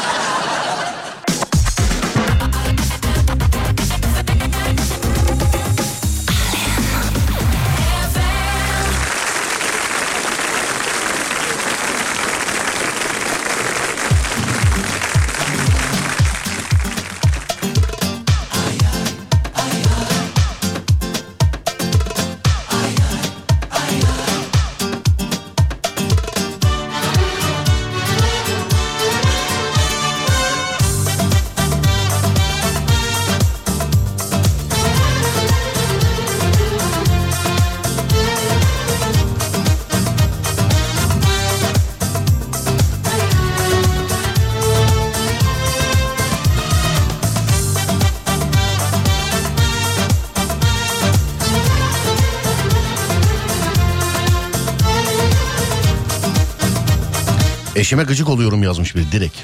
[57.75, 59.37] Eşime gıcık oluyorum yazmış bir direkt.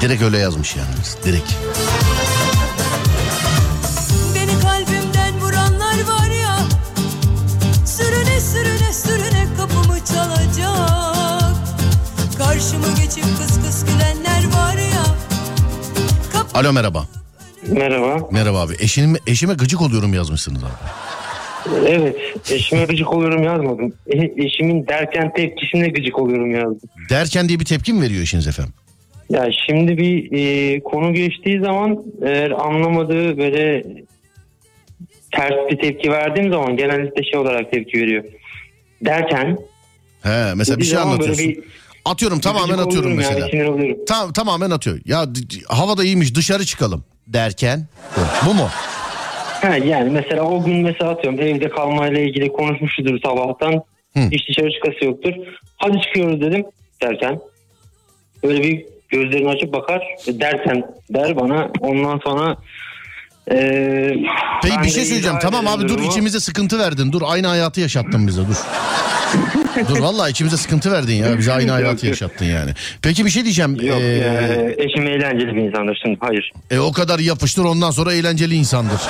[0.00, 0.88] Direkt öyle yazmış yani.
[1.24, 1.52] Direkt.
[4.34, 6.58] Beni kalbimden vuranlar var ya
[7.86, 11.56] Sürüne sürüne sürüne kapımı çalacak
[12.38, 15.04] Karşıma geçip kıs kıs gülenler var ya
[16.32, 17.04] Kapı- Alo merhaba.
[17.68, 18.28] Merhaba.
[18.30, 18.76] Merhaba abi.
[18.78, 20.70] Eşim, eşime gıcık oluyorum yazmışsınız abi.
[21.88, 22.16] Evet.
[22.52, 23.92] Eşime gıcık oluyorum yazmadım.
[24.06, 26.88] E- eşimin derken tepkisine gıcık oluyorum yazdım.
[27.10, 28.72] Derken diye bir tepki mi veriyor eşiniz efendim?
[29.30, 33.84] Ya şimdi bir e, konu geçtiği zaman eğer anlamadığı böyle
[35.32, 38.24] ters bir tepki verdiğim zaman genellikle şey olarak tepki veriyor.
[39.04, 39.58] Derken
[40.22, 41.48] He mesela bir şey anlatıyorsun.
[41.48, 41.58] bir
[42.04, 43.48] Atıyorum tamamen atıyorum mesela.
[43.52, 43.96] Yani.
[44.08, 44.98] Tam tamamen atıyor.
[45.04, 45.26] Ya
[45.68, 47.86] havada iyiymiş dışarı çıkalım derken
[48.46, 48.68] bu mu?
[49.62, 53.72] Ha, yani mesela o gün mesela atıyorum evde kalmayla ilgili konuşmuşuzdur sabahtan.
[54.14, 54.20] Hı.
[54.30, 55.32] Hiç dışarı çıkası yoktur.
[55.76, 56.64] Hadi çıkıyoruz dedim
[57.02, 57.40] derken
[58.42, 62.56] böyle bir gözlerini açıp bakar derken der bana ondan sonra
[63.50, 64.16] eee
[64.62, 65.38] Peki bir şey söyleyeceğim.
[65.42, 67.12] Tamam abi dur içimize sıkıntı verdin.
[67.12, 68.56] Dur aynı hayatı yaşattın bize dur.
[69.88, 71.38] dur vallahi içimize sıkıntı verdin ya.
[71.38, 72.70] Bize aynı hayatı yaşattın yani.
[73.02, 73.74] Peki bir şey diyeceğim.
[73.80, 76.52] Yok Ee, eee, eşim eğlenceli bir insandır şimdi hayır.
[76.70, 79.00] e, o kadar yapıştır ondan sonra eğlenceli insandır.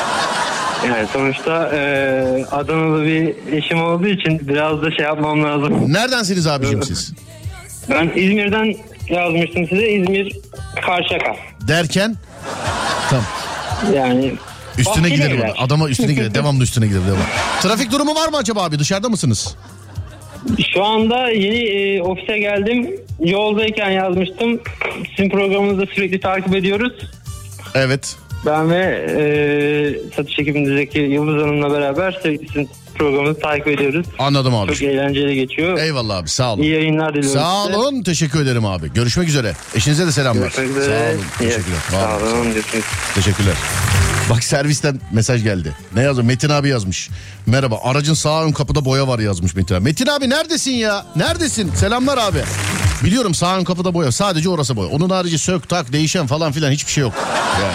[0.89, 5.93] Yani sonuçta eee Adanalı bir eşim olduğu için biraz da şey yapmam lazım.
[5.93, 7.13] Neredensiniz abicim siz?
[7.91, 8.75] Ben İzmir'den
[9.09, 10.37] yazmıştım size İzmir
[10.87, 11.37] Karşıyaka.
[11.69, 12.17] Derken
[13.11, 13.25] tamam.
[13.95, 14.35] Yani
[14.79, 15.37] Üstüne gidelim.
[15.39, 15.49] evler.
[15.49, 15.65] ona.
[15.65, 16.35] Adama üstüne gidelim.
[16.35, 17.03] Devamlı üstüne gidelim.
[17.07, 17.19] Devam.
[17.63, 18.79] Trafik durumu var mı acaba abi?
[18.79, 19.57] Dışarıda mısınız?
[20.75, 22.91] Şu anda yeni e, ofise geldim.
[23.25, 24.61] Yoldayken yazmıştım.
[25.17, 26.93] Sizin programınızı sürekli takip ediyoruz.
[27.75, 28.17] Evet.
[28.47, 34.07] Ben ve e, satış ekibimizdeki Yıldız Hanım'la beraber sürekli sizin programınızı takip ediyoruz.
[34.19, 34.73] Anladım abi.
[34.73, 35.79] Çok eğlenceli geçiyor.
[35.79, 36.63] Eyvallah abi sağ olun.
[36.63, 37.77] İyi yayınlar diliyorum Sağ size.
[37.77, 38.03] olun.
[38.03, 38.93] Teşekkür ederim abi.
[38.93, 39.53] Görüşmek üzere.
[39.75, 40.43] Eşinize de selamlar.
[40.43, 41.09] Görüşmek Sağ üzere.
[41.15, 41.21] olun.
[41.41, 41.79] İyi- Teşekkürler.
[41.91, 42.33] Sağ olun.
[42.37, 42.53] olun.
[42.55, 42.83] Görüşmek
[43.15, 43.55] Teşekkürler.
[44.31, 45.73] Bak servisten mesaj geldi.
[45.95, 46.27] Ne yazıyor?
[46.27, 47.11] Metin abi yazmış.
[47.47, 49.85] Merhaba aracın sağ ön kapıda boya var yazmış Metin abi.
[49.85, 51.07] Metin abi neredesin ya?
[51.17, 51.73] Neredesin?
[51.75, 52.39] Selamlar abi.
[53.05, 54.13] Biliyorum sağ ön kapıda boya.
[54.13, 54.89] Sadece orası boya.
[54.89, 57.13] Onun harici sök tak değişen falan filan hiçbir şey yok.
[57.63, 57.75] Yani.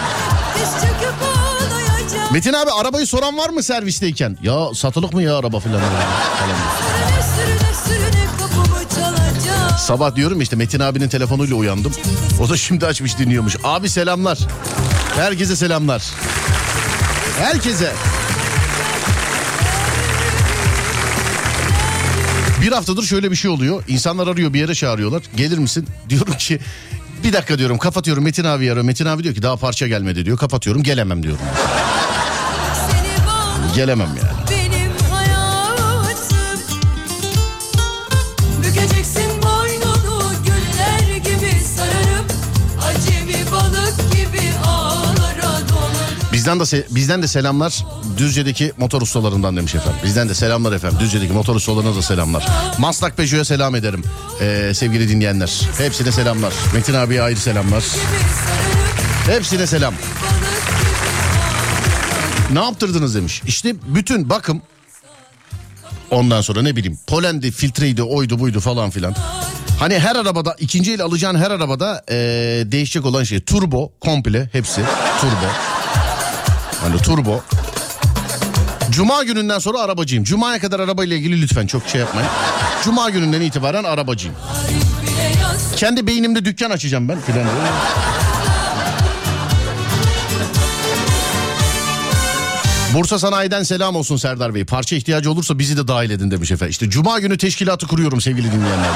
[2.32, 4.38] Metin abi arabayı soran var mı servisteyken?
[4.42, 5.80] Ya satılık mı ya araba filan?
[9.78, 11.92] Sabah diyorum işte Metin abinin telefonuyla uyandım.
[12.40, 13.56] O da şimdi açmış dinliyormuş.
[13.64, 14.38] Abi selamlar.
[15.16, 16.02] Herkese selamlar.
[17.38, 17.92] Herkese.
[22.62, 23.84] Bir haftadır şöyle bir şey oluyor.
[23.88, 25.22] İnsanlar arıyor bir yere çağırıyorlar.
[25.36, 25.86] Gelir misin?
[26.08, 26.58] Diyorum ki
[27.24, 28.84] bir dakika diyorum kapatıyorum Metin abi arıyor.
[28.84, 30.36] Metin abi diyor ki daha parça gelmedi diyor.
[30.36, 31.40] Kapatıyorum gelemem diyorum.
[44.66, 47.84] Ağlara dolanıp Bizden de bizden de selamlar
[48.18, 50.00] Düzce'deki motor ustalarından demiş efendim.
[50.04, 50.98] Bizden de selamlar efendim.
[51.00, 52.46] Düzce'deki motor ustalarına da selamlar.
[52.78, 54.04] Maslak Peugeot'a selam ederim.
[54.40, 55.60] Ee, sevgili dinleyenler.
[55.78, 56.52] Hepsine selamlar.
[56.74, 57.84] Metin abiye ayrı selamlar.
[59.26, 59.94] Hepsine selam.
[62.52, 63.42] Ne yaptırdınız demiş.
[63.46, 64.62] İşte bütün bakım
[66.10, 69.14] ondan sonra ne bileyim polendi, filtreydi, oydu buydu falan filan.
[69.78, 72.14] Hani her arabada ikinci el alacağın her arabada ee,
[72.66, 74.80] değişecek olan şey turbo komple hepsi
[75.20, 75.46] turbo.
[76.80, 77.40] Hani turbo.
[78.90, 80.24] Cuma gününden sonra arabacıyım.
[80.24, 82.28] Cuma'ya kadar arabayla ilgili lütfen çok şey yapmayın.
[82.84, 84.36] Cuma gününden itibaren arabacıyım.
[85.76, 87.46] Kendi beynimde dükkan açacağım ben filan.
[92.94, 94.64] Bursa Sanayi'den selam olsun Serdar Bey.
[94.64, 96.70] Parça ihtiyacı olursa bizi de dahil edin demiş efendim.
[96.70, 98.90] İşte Cuma günü teşkilatı kuruyorum sevgili dinleyenler.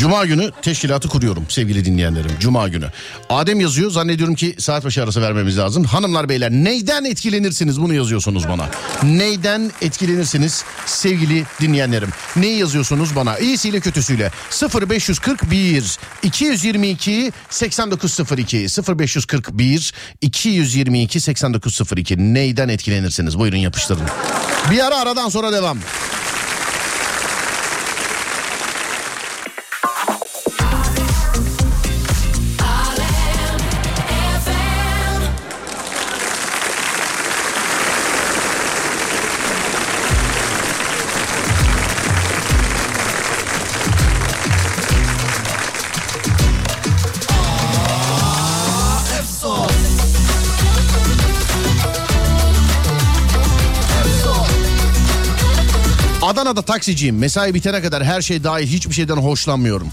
[0.00, 2.30] Cuma günü teşkilatı kuruyorum sevgili dinleyenlerim.
[2.40, 2.86] Cuma günü.
[3.30, 5.84] Adem yazıyor zannediyorum ki saat başı arası vermemiz lazım.
[5.84, 8.68] Hanımlar beyler neyden etkilenirsiniz bunu yazıyorsunuz bana.
[9.02, 12.08] Neyden etkilenirsiniz sevgili dinleyenlerim.
[12.36, 13.38] Neyi yazıyorsunuz bana?
[13.38, 14.30] İyisiyle kötüsüyle
[14.90, 18.66] 0541 222 8902
[18.98, 23.38] 0541 222 8902 neyden etkilenirsiniz?
[23.38, 24.06] Buyurun yapıştırın.
[24.70, 25.78] Bir ara aradan sonra devam.
[56.50, 57.18] Adana'da taksiciyim.
[57.18, 59.88] Mesai bitene kadar her şey dahil hiçbir şeyden hoşlanmıyorum.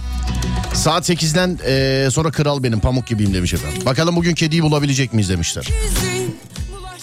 [0.73, 3.81] Saat 8'den eee, sonra kral benim pamuk gibiyim demiş efendim.
[3.85, 5.67] Bakalım bugün kediyi bulabilecek miyiz demişler.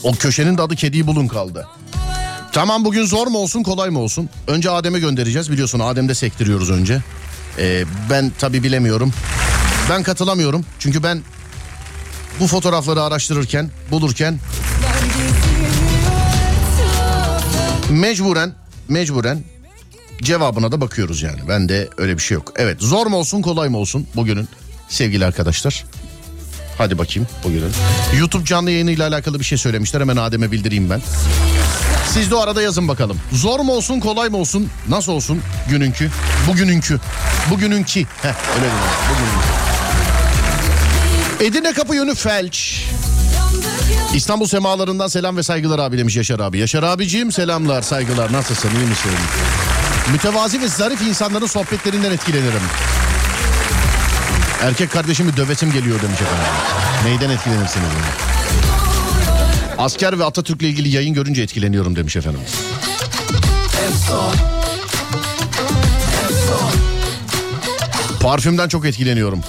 [0.02, 1.66] O köşenin de adı kediyi bulun kaldı.
[2.52, 4.28] Tamam bugün zor mu olsun kolay mı olsun?
[4.46, 7.02] Önce Adem'e göndereceğiz biliyorsun Adem'de sektiriyoruz önce.
[7.59, 9.12] Ee, ben tabi bilemiyorum.
[9.90, 11.22] Ben katılamıyorum çünkü ben
[12.40, 14.38] bu fotoğrafları araştırırken bulurken
[17.90, 18.52] Mecburen,
[18.89, 19.45] mecburen
[20.22, 21.41] cevabına da bakıyoruz yani.
[21.49, 22.53] Ben de öyle bir şey yok.
[22.57, 24.49] Evet zor mu olsun kolay mı olsun bugünün
[24.89, 25.85] sevgili arkadaşlar?
[26.78, 27.72] Hadi bakayım bugünün.
[28.18, 30.01] YouTube canlı yayınıyla alakalı bir şey söylemişler.
[30.01, 31.03] Hemen Adem'e bildireyim ben.
[32.12, 33.18] Siz de o arada yazın bakalım.
[33.32, 34.68] Zor mu olsun kolay mı olsun?
[34.89, 36.11] Nasıl olsun gününkü?
[36.49, 37.01] Bugününkü.
[37.51, 38.07] Bugününki.
[38.22, 38.66] Heh öyle.
[39.11, 39.64] Bugününkü.
[41.45, 42.85] Edirne Kapı yönü felç.
[44.15, 46.59] İstanbul semalarından selam ve saygılar abi demiş Yaşar abi.
[46.59, 49.11] Yaşar abiciğim selamlar saygılar nasılsın iyi misin?
[50.12, 52.61] Mütevazi ve zarif insanların sohbetlerinden etkilenirim.
[54.62, 56.47] Erkek kardeşimi dövesim geliyor demiş efendim.
[57.05, 57.87] Neyden etkilenirsiniz?
[57.87, 58.35] Yani?
[59.79, 62.41] Asker ve Atatürk'le ilgili yayın görünce etkileniyorum demiş efendim.
[68.21, 69.41] Parfümden çok etkileniyorum.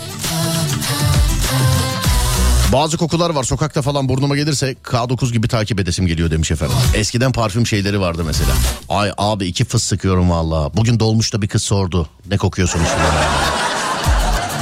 [2.75, 6.75] Bazı kokular var sokakta falan burnuma gelirse K9 gibi takip edesim geliyor demiş efendim.
[6.93, 8.51] Eskiden parfüm şeyleri vardı mesela.
[8.89, 10.73] Ay abi iki fıs sıkıyorum valla.
[10.73, 12.09] Bugün dolmuşta bir kız sordu.
[12.29, 13.13] Ne kokuyorsunuz filan.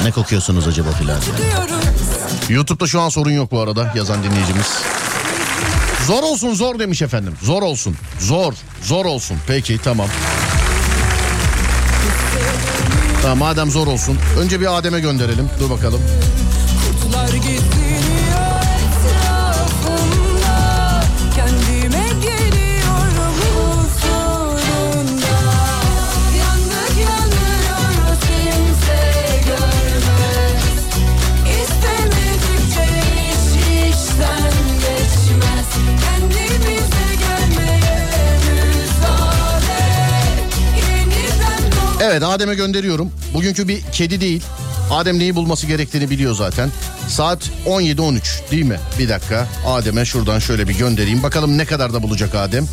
[0.04, 1.20] Ne kokuyorsunuz acaba filan.
[2.50, 4.68] YouTube'da şu an sorun yok bu arada yazan dinleyicimiz.
[6.08, 7.34] Zor olsun zor demiş efendim.
[7.42, 7.96] Zor olsun.
[8.20, 8.54] Zor.
[8.84, 9.38] Zor olsun.
[9.48, 10.08] Peki tamam.
[13.22, 14.18] Tamam madem zor olsun.
[14.40, 15.50] Önce bir Adem'e gönderelim.
[15.60, 16.02] Dur bakalım.
[17.02, 17.34] Kutular
[42.14, 43.12] Evet Adem'e gönderiyorum.
[43.34, 44.44] Bugünkü bir kedi değil.
[44.92, 46.70] Adem neyi bulması gerektiğini biliyor zaten.
[47.08, 48.80] Saat 17.13 değil mi?
[49.00, 51.24] Bir dakika Adem'e şuradan şöyle bir göndereyim.
[51.24, 52.68] Bakalım ne kadar da bulacak Adem.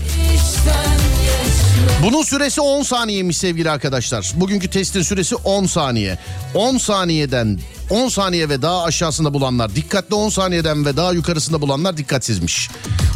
[2.03, 4.33] Bunun süresi 10 saniyeymiş sevgili arkadaşlar.
[4.37, 6.19] Bugünkü testin süresi 10 saniye.
[6.55, 7.61] 10 saniyeden
[7.91, 12.71] 10 saniye ve daha aşağısında bulanlar dikkatli 10 saniyeden ve daha yukarısında bulanlar dikkatsizmiş.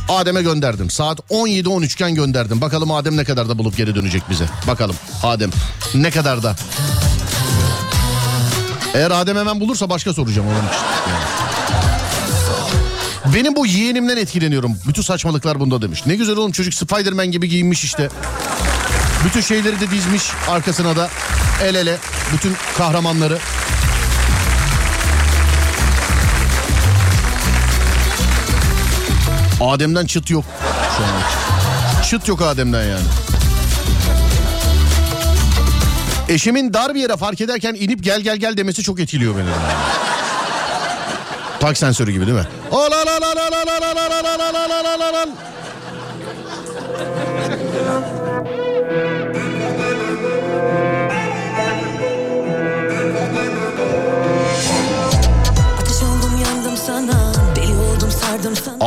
[0.09, 0.91] Adem'e gönderdim.
[0.91, 2.61] Saat 17.13 iken gönderdim.
[2.61, 4.45] Bakalım Adem ne kadar da bulup geri dönecek bize.
[4.67, 5.51] Bakalım Adem
[5.95, 6.57] ne kadar da.
[8.95, 10.85] Eğer Adem hemen bulursa başka soracağım onun için.
[11.11, 11.25] Yani.
[13.35, 14.77] Benim bu yeğenimden etkileniyorum.
[14.89, 16.07] Bütün saçmalıklar bunda demiş.
[16.07, 18.09] Ne güzel oğlum çocuk Spiderman gibi giyinmiş işte.
[19.25, 21.09] Bütün şeyleri de dizmiş arkasına da
[21.63, 21.97] el ele
[22.33, 23.39] bütün kahramanları.
[29.71, 30.45] Adem'den çıt yok
[30.97, 32.03] şu an.
[32.03, 33.05] Çıt yok Adem'den yani.
[36.29, 39.45] Eşimin dar bir yere fark ederken inip gel gel gel demesi çok etkiliyor beni.
[41.61, 42.47] Park sensörü gibi değil mi?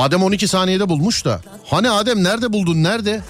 [0.08, 1.40] Adem 12 saniyede bulmuş da.
[1.70, 3.22] Hani Adem nerede buldun nerede?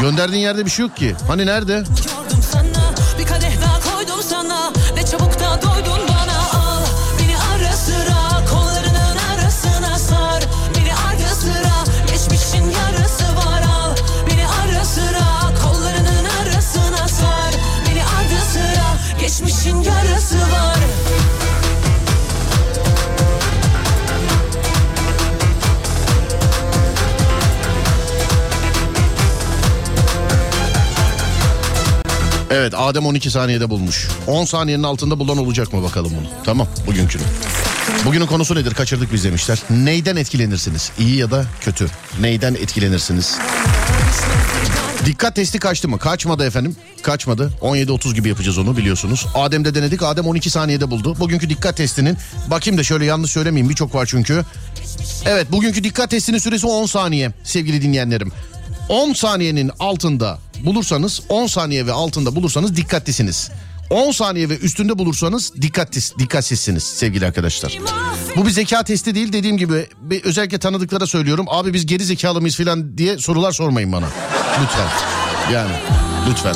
[0.00, 1.14] Gönderdiğin yerde bir şey yok ki.
[1.28, 1.72] Hani nerede?
[1.72, 2.17] Yordum
[32.58, 34.08] Evet Adem 12 saniyede bulmuş.
[34.26, 36.28] 10 saniyenin altında bulan olacak mı bakalım bunu.
[36.44, 37.22] Tamam bugünkünü.
[38.04, 38.74] Bugünün konusu nedir?
[38.74, 39.58] Kaçırdık biz demişler.
[39.70, 40.92] Neyden etkilenirsiniz?
[40.98, 41.86] İyi ya da kötü.
[42.20, 43.38] Neyden etkilenirsiniz?
[45.04, 45.98] Dikkat testi kaçtı mı?
[45.98, 46.76] Kaçmadı efendim.
[47.02, 47.52] Kaçmadı.
[47.60, 49.26] 17.30 gibi yapacağız onu biliyorsunuz.
[49.34, 50.02] Adem'de denedik.
[50.02, 51.16] Adem 12 saniyede buldu.
[51.18, 52.16] Bugünkü dikkat testinin
[52.50, 54.44] bakayım da şöyle yanlış söylemeyeyim birçok var çünkü.
[55.26, 58.32] Evet bugünkü dikkat testinin süresi 10 saniye sevgili dinleyenlerim.
[58.88, 63.50] 10 saniyenin altında bulursanız 10 saniye ve altında bulursanız dikkatlisiniz.
[63.90, 67.78] 10 saniye ve üstünde bulursanız dikkatsiz, dikkatsizsiniz sevgili arkadaşlar.
[68.36, 69.86] Bu bir zeka testi değil dediğim gibi
[70.24, 71.46] özellikle tanıdıklara söylüyorum.
[71.48, 74.08] Abi biz geri zekalı mıyız falan diye sorular sormayın bana.
[74.62, 74.88] Lütfen.
[75.52, 75.72] Yani
[76.30, 76.54] lütfen.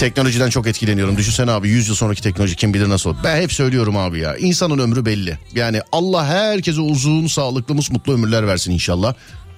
[0.00, 1.16] Teknolojiden çok etkileniyorum.
[1.16, 3.18] Düşünsene abi 100 yıl sonraki teknoloji kim bilir nasıl olur.
[3.24, 4.36] Ben hep söylüyorum abi ya.
[4.36, 5.38] İnsanın ömrü belli.
[5.54, 9.14] Yani Allah herkese uzun, sağlıklı, mutlu ömürler versin inşallah.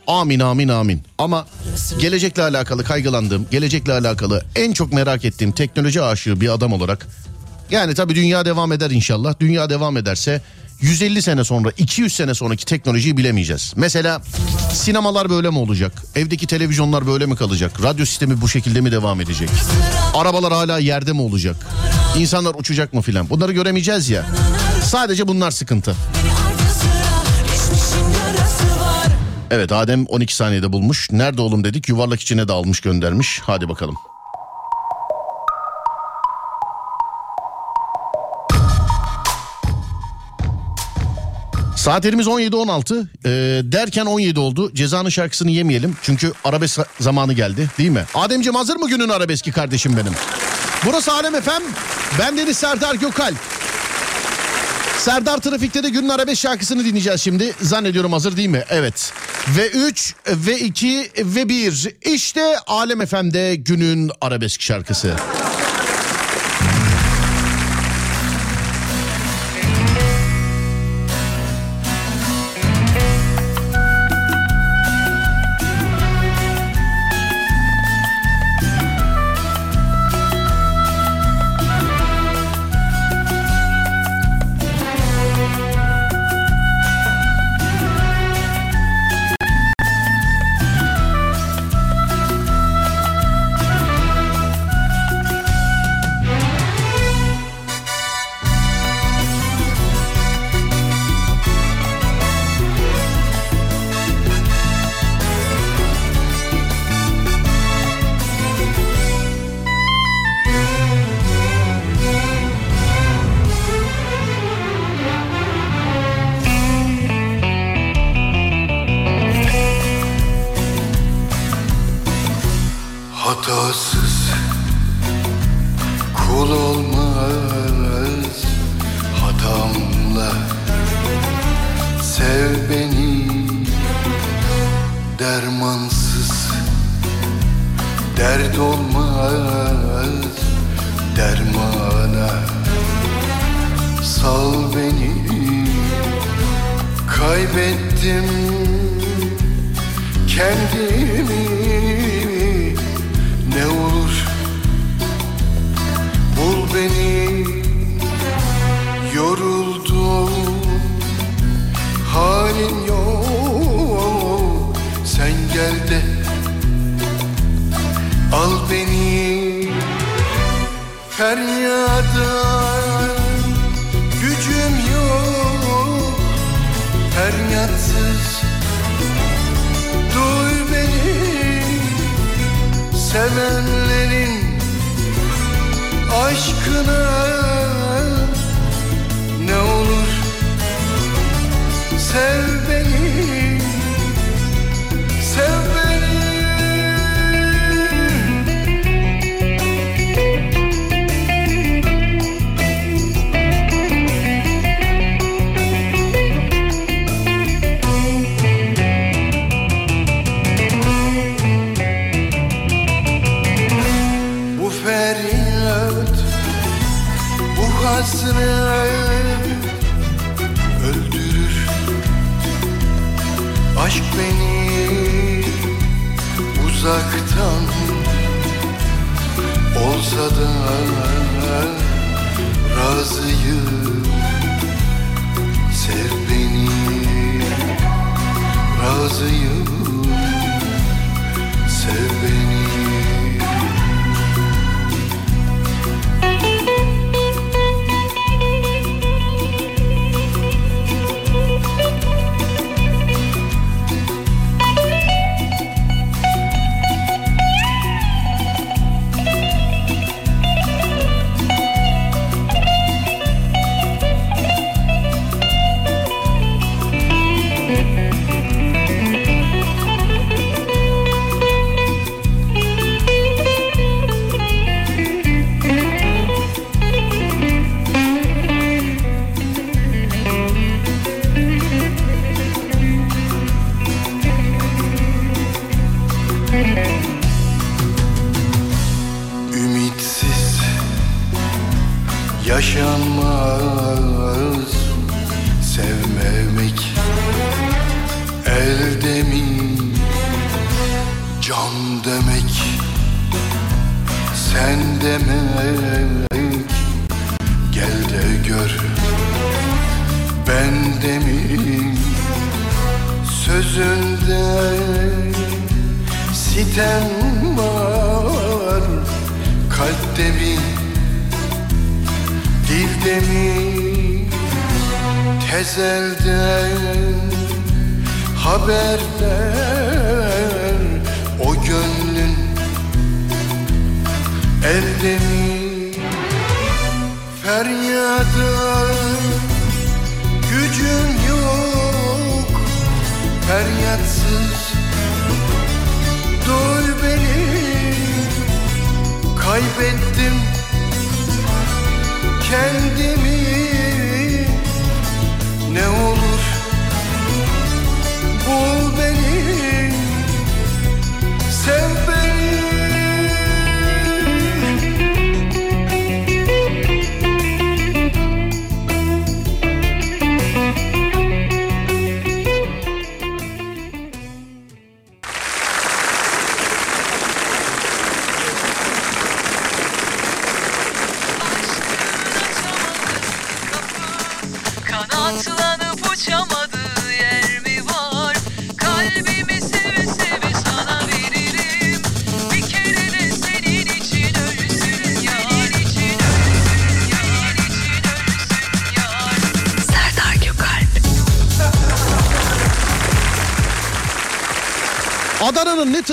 [0.06, 1.02] Amin amin amin.
[1.18, 1.46] Ama
[2.00, 7.06] gelecekle alakalı kaygılandığım, gelecekle alakalı en çok merak ettiğim teknoloji aşığı bir adam olarak
[7.70, 9.34] yani tabii dünya devam eder inşallah.
[9.40, 10.40] Dünya devam ederse
[10.82, 13.72] 150 sene sonra 200 sene sonraki teknolojiyi bilemeyeceğiz.
[13.76, 14.22] Mesela
[14.72, 16.02] sinemalar böyle mi olacak?
[16.14, 17.82] Evdeki televizyonlar böyle mi kalacak?
[17.82, 19.48] Radyo sistemi bu şekilde mi devam edecek?
[20.14, 21.56] Arabalar hala yerde mi olacak?
[22.18, 23.30] İnsanlar uçacak mı filan?
[23.30, 24.26] Bunları göremeyeceğiz ya.
[24.84, 25.94] Sadece bunlar sıkıntı.
[29.50, 31.08] Evet Adem 12 saniyede bulmuş.
[31.12, 33.40] Nerede oğlum dedik yuvarlak içine de almış göndermiş.
[33.44, 33.94] Hadi bakalım.
[41.82, 43.28] Saatlerimiz 17.16 ee,
[43.72, 44.74] derken 17 oldu.
[44.74, 48.04] Cezanın şarkısını yemeyelim çünkü arabesk zamanı geldi değil mi?
[48.14, 50.12] Ademciğim hazır mı günün arabeski kardeşim benim?
[50.86, 51.62] Burası Alem Efem.
[52.18, 53.36] Ben Deniz Serdar Gökalp.
[54.98, 57.52] Serdar Trafik'te de günün arabesk şarkısını dinleyeceğiz şimdi.
[57.60, 58.64] Zannediyorum hazır değil mi?
[58.68, 59.12] Evet.
[59.56, 61.88] Ve 3 ve 2 ve 1.
[62.02, 65.14] İşte Alem FM'de günün arabesk şarkısı.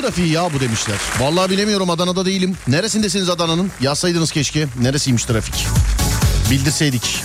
[0.10, 0.98] Trafiği ya bu demişler.
[1.20, 2.56] Vallahi bilemiyorum Adana'da değilim.
[2.68, 3.72] Neresindesiniz Adana'nın?
[3.82, 4.68] Yazsaydınız keşke.
[4.82, 5.66] Neresiymiş trafik?
[6.52, 7.24] Bildirseydik.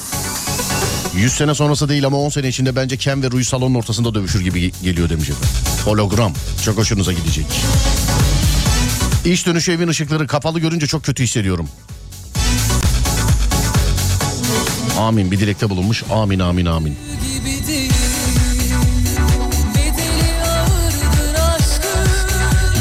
[1.17, 4.41] 100 sene sonrası değil ama 10 sene içinde bence Ken ve Rui salonun ortasında dövüşür
[4.41, 5.29] gibi geliyor demiş.
[5.85, 6.33] Hologram.
[6.65, 7.47] Çok hoşunuza gidecek.
[9.25, 11.69] İş dönüşü evin ışıkları kapalı görünce çok kötü hissediyorum.
[14.99, 16.03] Amin bir dilekte bulunmuş.
[16.11, 16.97] Amin amin amin.
[17.35, 17.54] gibi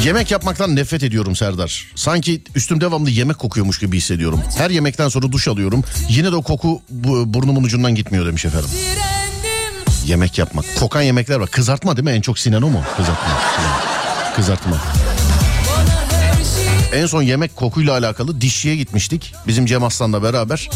[0.04, 1.86] Yemek yapmaktan nefret ediyorum Serdar.
[1.94, 4.40] Sanki üstüm devamlı yemek kokuyormuş gibi hissediyorum.
[4.56, 5.84] Her yemekten sonra duş alıyorum.
[6.08, 8.70] Yine de o koku bu, burnumun ucundan gitmiyor demiş efendim.
[10.06, 10.64] Yemek yapmak.
[10.80, 11.50] Kokan yemekler var.
[11.50, 12.10] Kızartma değil mi?
[12.10, 12.82] En çok sinen o mu?
[12.96, 13.40] Kızartma.
[14.36, 14.76] Kızartma.
[16.92, 19.34] En son yemek kokuyla alakalı dişçiye gitmiştik.
[19.46, 20.70] Bizim Cem Aslan'la beraber.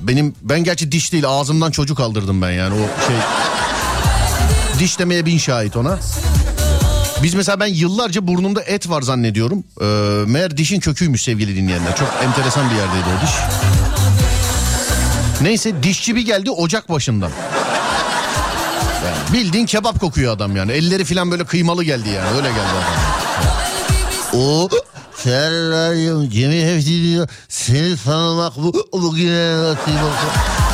[0.00, 3.16] Benim ben gerçi diş değil ağzımdan çocuk aldırdım ben yani o şey.
[4.78, 5.98] Diş demeye bin şahit ona.
[7.22, 9.64] Biz mesela ben yıllarca burnumda et var zannediyorum.
[9.80, 9.84] Ee,
[10.30, 11.96] meğer dişin köküymüş sevgili dinleyenler.
[11.96, 13.30] Çok enteresan bir yerdeydi o diş.
[15.42, 17.30] Neyse dişçi bir geldi ocak başından.
[19.04, 20.72] Yani bildiğin kebap kokuyor adam yani.
[20.72, 22.36] Elleri falan böyle kıymalı geldi yani.
[22.36, 24.40] Öyle geldi adam.
[24.40, 24.68] O
[25.16, 30.71] Serrayım Cemil hep diyor seni tanımak bu bugüne nasip oldu.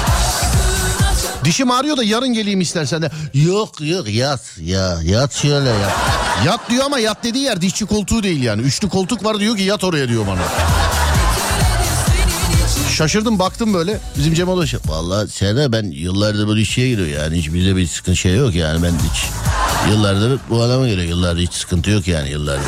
[1.48, 3.10] Dişim ağrıyor da yarın geleyim istersen de.
[3.34, 5.92] Yok yok yat ya yat şöyle yat.
[6.46, 8.62] Yat diyor ama yat dediği yer dişçi koltuğu değil yani.
[8.62, 10.40] Üçlü koltuk var diyor ki yat oraya diyor bana.
[12.90, 14.74] Şaşırdım baktım böyle bizim Cem Adaş.
[14.86, 18.82] Valla Serdar ben yıllardır bu işe giriyor yani hiç bize bir sıkıntı şey yok yani
[18.82, 19.24] ben hiç
[19.90, 22.66] yıllardır bu adama göre yıllardır hiç sıkıntı yok yani yıllardır.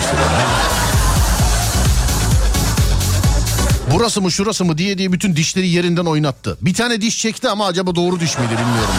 [3.94, 6.58] Burası mı şurası mı diye diye bütün dişleri yerinden oynattı.
[6.60, 8.94] Bir tane diş çekti ama acaba doğru diş miydi bilmiyorum.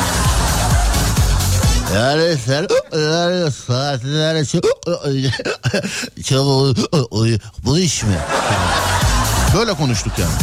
[1.95, 2.67] Yani, sen
[2.99, 4.63] yani saatler çok
[7.65, 8.17] bu iş mi?
[9.55, 10.33] Böyle konuştuk yani.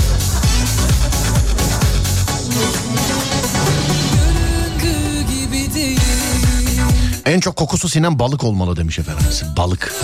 [7.26, 9.42] En çok kokusu sinen balık olmalı demiş efendimiz.
[9.56, 9.94] Balık.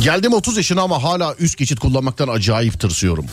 [0.00, 3.24] Geldim 30 yaşına ama hala üst geçit kullanmaktan acayip tırsıyorum.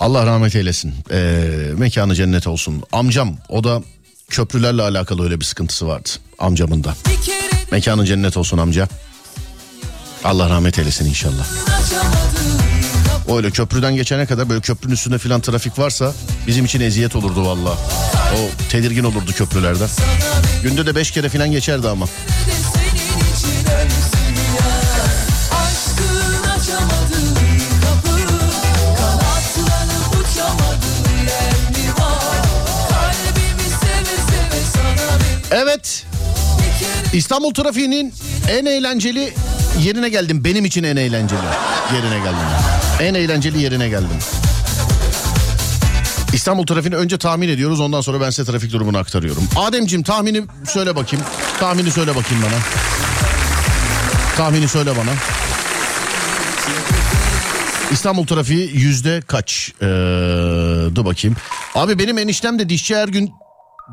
[0.00, 0.94] Allah rahmet eylesin.
[1.10, 1.42] Ee,
[1.76, 2.82] mekanı cennet olsun.
[2.92, 3.82] Amcam o da
[4.28, 6.08] köprülerle alakalı öyle bir sıkıntısı vardı.
[6.38, 6.94] Amcamın da.
[7.72, 8.88] Mekanın cennet olsun amca.
[10.24, 11.46] Allah rahmet eylesin inşallah.
[13.28, 16.14] O öyle köprüden geçene kadar böyle köprünün üstünde filan trafik varsa
[16.46, 17.70] bizim için eziyet olurdu valla.
[18.34, 19.86] O tedirgin olurdu köprülerde.
[20.62, 22.06] Günde de beş kere filan geçerdi ama.
[37.12, 38.14] İstanbul trafiğinin
[38.48, 39.32] en eğlenceli
[39.80, 40.44] yerine geldim.
[40.44, 41.40] Benim için en eğlenceli.
[41.94, 42.46] yerine geldim.
[43.00, 44.18] En eğlenceli yerine geldim.
[46.32, 49.42] İstanbul trafiğini önce tahmin ediyoruz ondan sonra ben size trafik durumunu aktarıyorum.
[49.56, 51.26] Ademciğim tahmini söyle bakayım.
[51.60, 52.58] Tahmini söyle bakayım bana.
[54.36, 55.10] Tahmini söyle bana.
[57.92, 59.72] İstanbul trafiği yüzde kaç?
[59.82, 59.86] Ee,
[60.94, 61.36] dur bakayım.
[61.74, 63.30] Abi benim eniştem de dişçi her gün...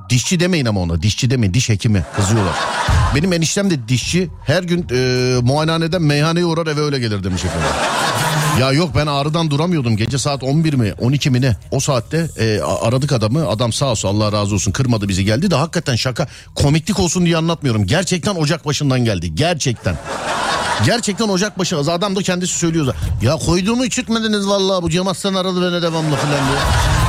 [0.10, 2.56] Dişçi demeyin ama ona dişçi demeyin diş hekimi kızıyorlar.
[3.16, 7.70] Benim eniştem de dişçi her gün e, muayenehaneden meyhaneye uğrar eve öyle gelir demiş efendim.
[8.60, 12.60] Ya yok ben ağrıdan duramıyordum gece saat 11 mi 12 mi ne o saatte e,
[12.62, 17.00] aradık adamı adam sağ olsun Allah razı olsun kırmadı bizi geldi de hakikaten şaka komiklik
[17.00, 19.98] olsun diye anlatmıyorum gerçekten ocak başından geldi gerçekten.
[20.86, 22.96] Gerçekten ocak başı adam da kendisi söylüyor da.
[23.22, 27.07] Ya koyduğumu içirtmediniz vallahi bu Aslan aradı beni devamlı filan diye.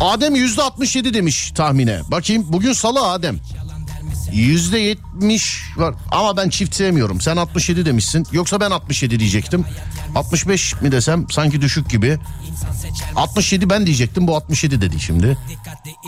[0.00, 2.00] Adem yüzde 67 demiş tahmine.
[2.10, 3.36] Bakayım bugün salı Adem.
[4.32, 7.20] Yüzde 70 var ama ben çift sevmiyorum.
[7.20, 8.26] Sen 67 demişsin.
[8.32, 9.64] Yoksa ben 67 diyecektim.
[10.14, 12.18] 65 mi desem sanki düşük gibi.
[13.16, 15.38] 67 ben diyecektim bu 67 dedi şimdi.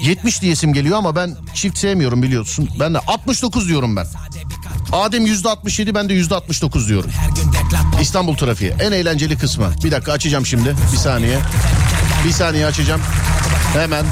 [0.03, 2.69] 70 diyesim geliyor ama ben çift sevmiyorum biliyorsun.
[2.81, 4.07] Ben de 69 diyorum ben.
[4.93, 7.11] Adem yüzde 67 ben de yüzde 69 diyorum.
[8.01, 9.71] İstanbul trafiği en eğlenceli kısmı.
[9.85, 11.39] Bir dakika açacağım şimdi bir saniye.
[12.27, 13.01] Bir saniye açacağım.
[13.77, 14.07] Hemen.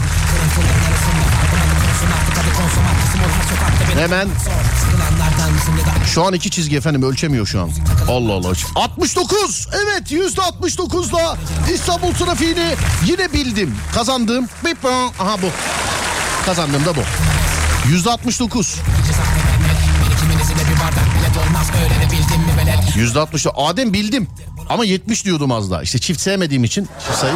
[3.98, 4.28] Hemen.
[6.06, 7.70] Şu an iki çizgi efendim ölçemiyor şu an.
[8.08, 8.52] Allah Allah.
[8.74, 9.68] 69.
[9.84, 11.36] Evet yüzde 69'la
[11.74, 12.74] İstanbul trafiğini
[13.06, 13.76] yine bildim.
[13.94, 14.48] Kazandığım.
[14.64, 14.84] Bip,
[15.18, 15.46] Aha bu.
[16.46, 17.00] Kazandığım da bu.
[17.88, 18.76] Yüzde 69.
[22.96, 23.46] Yüzde 60.
[23.56, 24.28] Adem bildim.
[24.68, 25.82] Ama 70 diyordum az daha.
[25.82, 27.34] İşte çift sevmediğim için çift sayı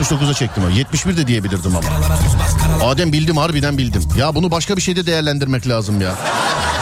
[0.00, 0.64] 69'a çektim.
[0.64, 0.68] o.
[0.70, 1.88] 71 de diyebilirdim ama.
[2.90, 4.02] Adem bildim harbiden bildim.
[4.18, 6.14] Ya bunu başka bir şeyde değerlendirmek lazım ya.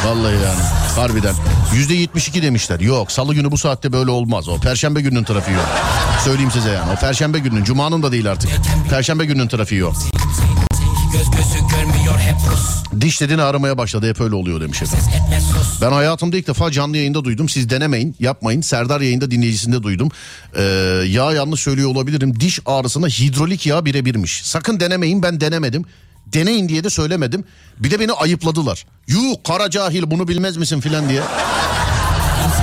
[0.07, 0.63] Vallahi yani
[0.97, 1.35] harbiden.
[1.75, 2.81] Yüzde 72 demişler.
[2.81, 4.49] Yok salı günü bu saatte böyle olmaz.
[4.49, 5.67] O perşembe gününün trafiği yok.
[6.25, 6.93] Söyleyeyim size yani.
[6.93, 7.65] O perşembe gününün.
[7.65, 8.51] Cuma'nın da değil artık.
[8.91, 9.95] Perşembe gününün trafiği yok.
[13.01, 15.07] Diş dediğini aramaya başladı hep öyle oluyor demiş efendim.
[15.81, 17.49] Ben hayatımda ilk defa canlı yayında duydum.
[17.49, 18.61] Siz denemeyin yapmayın.
[18.61, 20.09] Serdar yayında dinleyicisinde duydum.
[20.57, 20.63] Ee,
[21.07, 22.41] yağ yanlış söylüyor olabilirim.
[22.41, 24.43] Diş ağrısına hidrolik yağ birebirmiş.
[24.45, 25.85] Sakın denemeyin ben denemedim.
[26.27, 27.45] Deneyin diye de söylemedim.
[27.79, 28.87] Bir de beni ayıpladılar.
[29.09, 31.23] Yuh kara cahil bunu bilmez misin filan diye.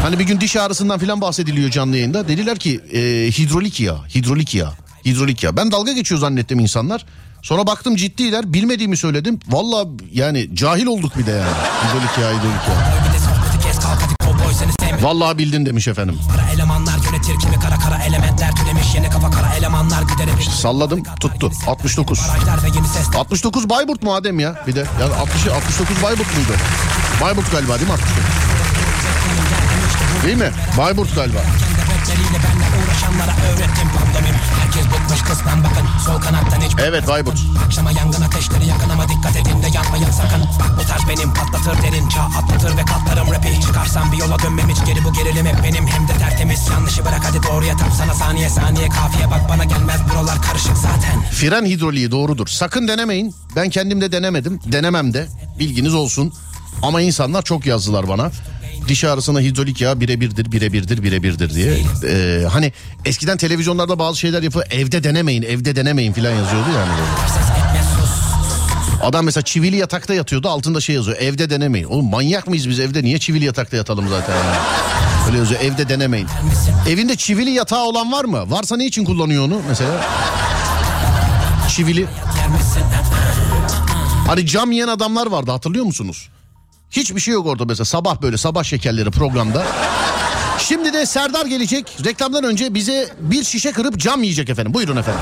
[0.04, 2.28] Hani bir gün diş ağrısından filan bahsediliyor canlı yayında.
[2.28, 3.00] Dediler ki e,
[3.32, 4.74] hidrolik yağ, hidrolik yağ,
[5.06, 5.58] hidrolik yağ.
[5.58, 7.06] Ben dalga geçiyor zannettim insanlar.
[7.44, 9.40] Sonra baktım ciddiler bilmediğimi söyledim.
[9.48, 11.44] Valla yani cahil olduk bir de yani.
[11.84, 13.04] Hidrolik yağ, hidrolik yağ.
[15.02, 16.20] Vallahi bildin demiş efendim.
[16.54, 20.48] elemanlar yönetir kimi kara kara elementler türemiş yeni kafa kara elemanlar gideremiş.
[20.48, 22.20] Salladım tuttu 69.
[23.16, 24.80] 69 Bayburt mu Adem ya bir de.
[24.80, 26.52] Ya 60, 69 Bayburt muydu?
[27.22, 28.24] Bayburt galiba değil mi 69?
[30.26, 30.52] Değil mi?
[30.78, 31.40] Bayburt galiba.
[35.28, 37.40] Kısmen bakın sol kanattan hiç Evet Bayburt.
[37.66, 40.42] Akşama yangın ateşleri yakın ama dikkat edin de yanmayın sakın.
[40.60, 43.62] Bak bu tarz benim patlatır derin çağ atlatır ve katlarım rapi.
[43.62, 46.70] Çıkarsam bir yola dönmem hiç geri bu gerilim hep benim hem de tertemiz.
[46.72, 51.22] Yanlışı bırak hadi doğruya tap sana saniye saniye kafiye bak bana gelmez buralar karışık zaten.
[51.32, 52.48] Fren hidroliği doğrudur.
[52.48, 53.36] Sakın denemeyin.
[53.56, 54.60] Ben kendim de denemedim.
[54.72, 55.28] Denemem de.
[55.60, 56.34] Bilginiz olsun.
[56.82, 58.32] Ama insanlar çok yazdılar bana.
[58.88, 61.78] Diş ağrısına hidrolik yağ birebirdir, birebirdir, birebirdir diye.
[62.08, 62.74] Ee, hani
[63.06, 64.66] eskiden televizyonlarda bazı şeyler yapıyor.
[64.72, 66.92] Evde denemeyin, evde denemeyin falan yazıyordu yani.
[69.04, 71.18] Adam mesela çivili yatakta yatıyordu altında şey yazıyor.
[71.18, 71.86] Evde denemeyin.
[71.86, 74.58] Oğlum manyak mıyız biz evde niye çivili yatakta yatalım zaten yani.
[75.28, 76.28] Öyle yazıyor evde denemeyin.
[76.90, 78.52] Evinde çivili yatağı olan var mı?
[78.52, 80.02] Varsa ne için kullanıyor onu mesela?
[81.76, 82.06] Çivili.
[84.28, 86.30] Hani cam yiyen adamlar vardı hatırlıyor musunuz?
[86.94, 89.64] Hiçbir şey yok orada mesela sabah böyle sabah şekerleri programda.
[90.60, 91.98] Şimdi de Serdar gelecek.
[92.06, 94.74] Reklamdan önce bize bir şişe kırıp cam yiyecek efendim.
[94.74, 95.22] Buyurun efendim.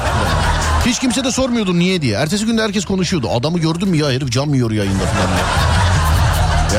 [0.86, 2.16] Hiç kimse de sormuyordu niye diye.
[2.18, 3.30] Ertesi günde herkes konuşuyordu.
[3.30, 5.30] Adamı gördün mü ya herif cam yiyor yayında falan.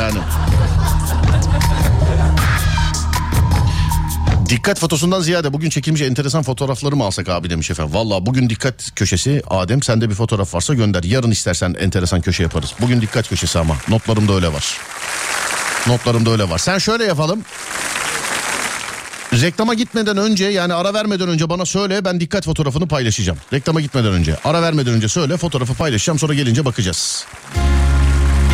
[0.02, 0.18] Yani.
[4.52, 7.94] Dikkat fotosundan ziyade bugün çekilmiş enteresan fotoğrafları mı alsak abi demiş efendim.
[7.94, 11.02] Valla bugün dikkat köşesi Adem sende bir fotoğraf varsa gönder.
[11.02, 12.74] Yarın istersen enteresan köşe yaparız.
[12.80, 14.78] Bugün dikkat köşesi ama notlarımda öyle var.
[15.86, 16.58] Notlarımda öyle var.
[16.58, 17.42] Sen şöyle yapalım.
[19.32, 23.38] Reklama gitmeden önce yani ara vermeden önce bana söyle ben dikkat fotoğrafını paylaşacağım.
[23.52, 27.26] Reklama gitmeden önce ara vermeden önce söyle fotoğrafı paylaşacağım sonra gelince bakacağız.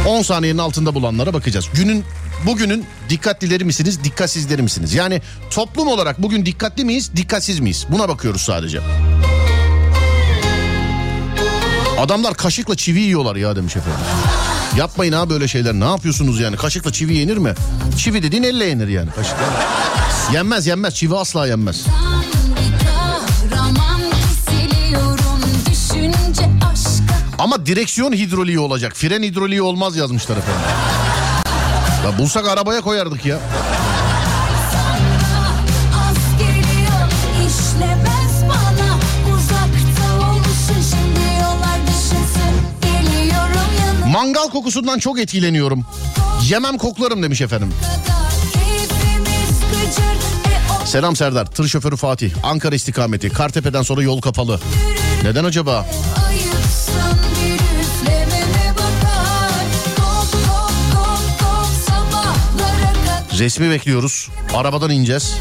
[0.07, 1.66] 10 saniyenin altında bulanlara bakacağız.
[1.74, 2.05] Günün
[2.46, 4.94] bugünün dikkatlileri misiniz, dikkatsizleri misiniz?
[4.94, 7.86] Yani toplum olarak bugün dikkatli miyiz, dikkatsiz miyiz?
[7.90, 8.80] Buna bakıyoruz sadece.
[11.99, 14.01] Adamlar kaşıkla çivi yiyorlar ya demiş efendim.
[14.76, 15.74] Yapmayın ha böyle şeyler.
[15.74, 16.57] Ne yapıyorsunuz yani?
[16.57, 17.55] Kaşıkla çivi yenir mi?
[17.99, 19.44] Çivi dediğin elle yenir yani kaşıkla.
[20.32, 21.84] Yenmez yenmez çivi asla yenmez.
[27.39, 28.93] Ama direksiyon hidroliği olacak.
[28.97, 30.62] Fren hidroliği olmaz yazmışlar efendim.
[32.05, 33.39] Ya bulsak arabaya koyardık ya.
[44.12, 45.84] Mangal kokusundan çok etkileniyorum.
[46.49, 47.72] Yemem koklarım demiş efendim.
[50.84, 51.47] Selam Serdar.
[51.47, 52.32] Tır şoförü Fatih.
[52.43, 53.28] Ankara istikameti.
[53.28, 54.61] Kartepe'den sonra yol kapalı.
[55.22, 55.86] Neden acaba?
[63.39, 64.28] Resmi bekliyoruz.
[64.55, 65.36] Arabadan ineceğiz.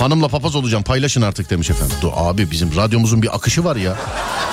[0.00, 1.96] Hanımla papaz olacağım paylaşın artık demiş efendim.
[2.02, 3.96] Dur abi bizim radyomuzun bir akışı var ya.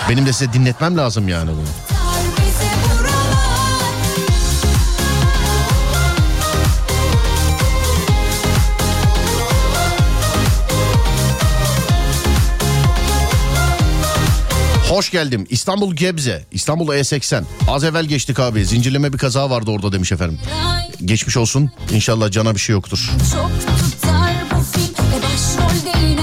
[0.09, 1.94] Benim de size dinletmem lazım yani bunu.
[14.95, 15.47] Hoş geldim.
[15.49, 16.45] İstanbul Gebze.
[16.51, 17.43] İstanbul E80.
[17.67, 18.65] Az evvel geçtik abi.
[18.65, 20.39] Zincirleme bir kaza vardı orada demiş efendim.
[21.05, 21.71] Geçmiş olsun.
[21.91, 23.11] İnşallah cana bir şey yoktur.
[23.31, 26.21] Çok tutar bu film başrolde yine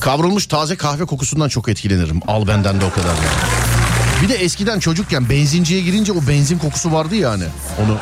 [0.00, 2.20] Kavrulmuş taze kahve kokusundan çok etkilenirim.
[2.26, 3.14] Al benden de o kadar.
[3.14, 3.73] yani.
[4.22, 7.44] Bir de eskiden çocukken benzinciye girince o benzin kokusu vardı ya hani.
[7.84, 7.98] Onu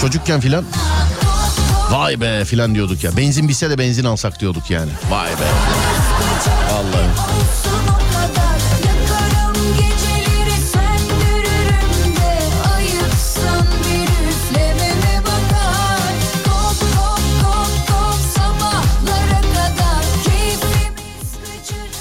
[0.00, 0.64] çocukken filan
[1.90, 3.16] vay be filan diyorduk ya.
[3.16, 4.90] Benzin bitse de benzin alsak diyorduk yani.
[5.10, 5.48] Vay be.
[6.72, 7.67] Vallahi.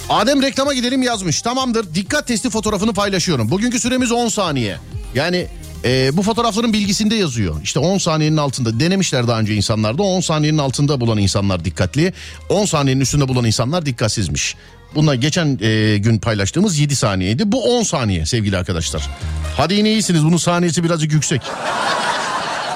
[0.09, 1.41] Adem reklama gidelim yazmış.
[1.41, 1.93] Tamamdır.
[1.95, 3.51] Dikkat testi fotoğrafını paylaşıyorum.
[3.51, 4.77] Bugünkü süremiz 10 saniye.
[5.15, 5.47] Yani
[5.83, 7.55] e, bu fotoğrafların bilgisinde yazıyor.
[7.63, 10.03] İşte 10 saniyenin altında denemişler daha önce insanlarda.
[10.03, 12.13] 10 saniyenin altında bulan insanlar dikkatli.
[12.49, 14.55] 10 saniyenin üstünde bulan insanlar dikkatsizmiş.
[14.95, 17.51] Bunlar geçen e, gün paylaştığımız 7 saniyeydi.
[17.51, 19.09] Bu 10 saniye sevgili arkadaşlar.
[19.57, 20.25] Hadi yine iyisiniz.
[20.25, 21.41] Bunun saniyesi birazcık yüksek.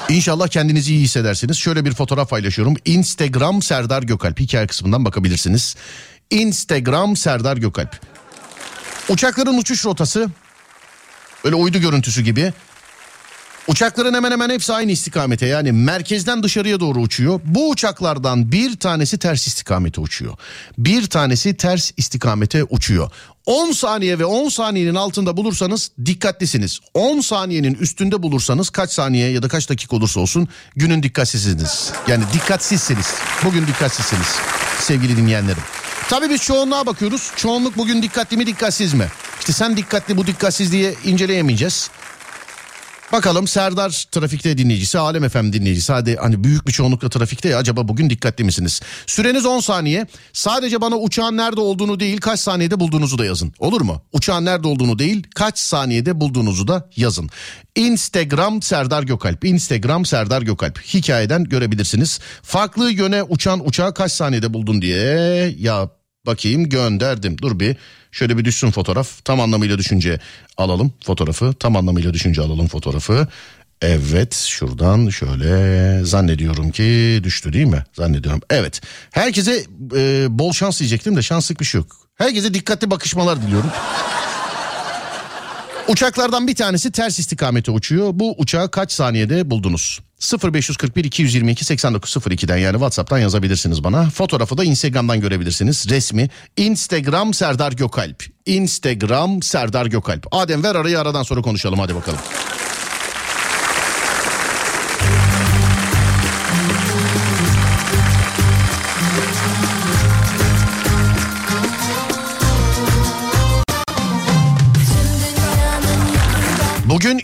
[0.08, 1.56] İnşallah kendinizi iyi hissedersiniz.
[1.56, 2.74] Şöyle bir fotoğraf paylaşıyorum.
[2.84, 4.40] Instagram Serdar Gökalp.
[4.40, 5.76] Hikaye kısmından bakabilirsiniz.
[6.32, 8.00] Instagram Serdar Gökalp.
[9.08, 10.30] Uçakların uçuş rotası
[11.44, 12.52] öyle uydu görüntüsü gibi.
[13.68, 17.40] Uçakların hemen hemen hepsi aynı istikamete yani merkezden dışarıya doğru uçuyor.
[17.44, 20.36] Bu uçaklardan bir tanesi ters istikamete uçuyor.
[20.78, 23.10] Bir tanesi ters istikamete uçuyor.
[23.46, 26.80] 10 saniye ve 10 saniyenin altında bulursanız dikkatlisiniz.
[26.94, 31.92] 10 saniyenin üstünde bulursanız kaç saniye ya da kaç dakika olursa olsun günün dikkatsizsiniz.
[32.08, 33.14] Yani dikkatsizsiniz.
[33.44, 34.36] Bugün dikkatsizsiniz
[34.80, 35.62] sevgili dinleyenlerim.
[36.08, 37.30] Tabii biz çoğunluğa bakıyoruz.
[37.36, 39.06] Çoğunluk bugün dikkatli mi dikkatsiz mi?
[39.38, 41.90] İşte sen dikkatli bu dikkatsiz diye inceleyemeyeceğiz.
[43.12, 45.92] Bakalım Serdar trafikte dinleyicisi, Alem FM dinleyicisi.
[45.92, 48.80] Hadi hani büyük bir çoğunlukla trafikte ya acaba bugün dikkatli misiniz?
[49.06, 50.06] Süreniz 10 saniye.
[50.32, 53.52] Sadece bana uçağın nerede olduğunu değil kaç saniyede bulduğunuzu da yazın.
[53.58, 54.02] Olur mu?
[54.12, 57.30] Uçağın nerede olduğunu değil kaç saniyede bulduğunuzu da yazın.
[57.76, 59.44] Instagram Serdar Gökalp.
[59.44, 60.78] Instagram Serdar Gökalp.
[60.80, 62.20] Hikayeden görebilirsiniz.
[62.42, 65.90] Farklı yöne uçan uçağı kaç saniyede buldun diye ya
[66.26, 67.38] bakayım gönderdim.
[67.38, 67.76] Dur bir
[68.12, 69.24] şöyle bir düşsün fotoğraf.
[69.24, 70.20] Tam anlamıyla düşünce
[70.56, 71.54] alalım fotoğrafı.
[71.54, 73.28] Tam anlamıyla düşünce alalım fotoğrafı.
[73.82, 77.84] Evet şuradan şöyle zannediyorum ki düştü değil mi?
[77.92, 78.40] Zannediyorum.
[78.50, 78.80] Evet.
[79.10, 79.64] Herkese
[79.96, 81.96] e, bol şans diyecektim de şanslık bir şey yok.
[82.14, 83.70] Herkese dikkatli bakışmalar diliyorum.
[85.88, 88.10] Uçaklardan bir tanesi ters istikamete uçuyor.
[88.12, 90.00] Bu uçağı kaç saniyede buldunuz?
[90.44, 94.10] 0541 222 8902'den yani WhatsApp'tan yazabilirsiniz bana.
[94.10, 95.88] Fotoğrafı da Instagram'dan görebilirsiniz.
[95.90, 98.24] Resmi Instagram Serdar Gökalp.
[98.46, 100.26] Instagram Serdar Gökalp.
[100.30, 102.18] Adem ver arayı aradan sonra konuşalım hadi bakalım.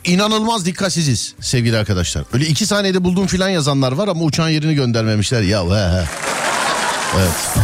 [0.08, 2.24] İnanılmaz dikkatsiziz sevgili arkadaşlar.
[2.32, 5.42] Öyle iki saniyede buldum filan yazanlar var ama uçağın yerini göndermemişler.
[5.42, 6.04] Ya he he.
[7.18, 7.58] Evet.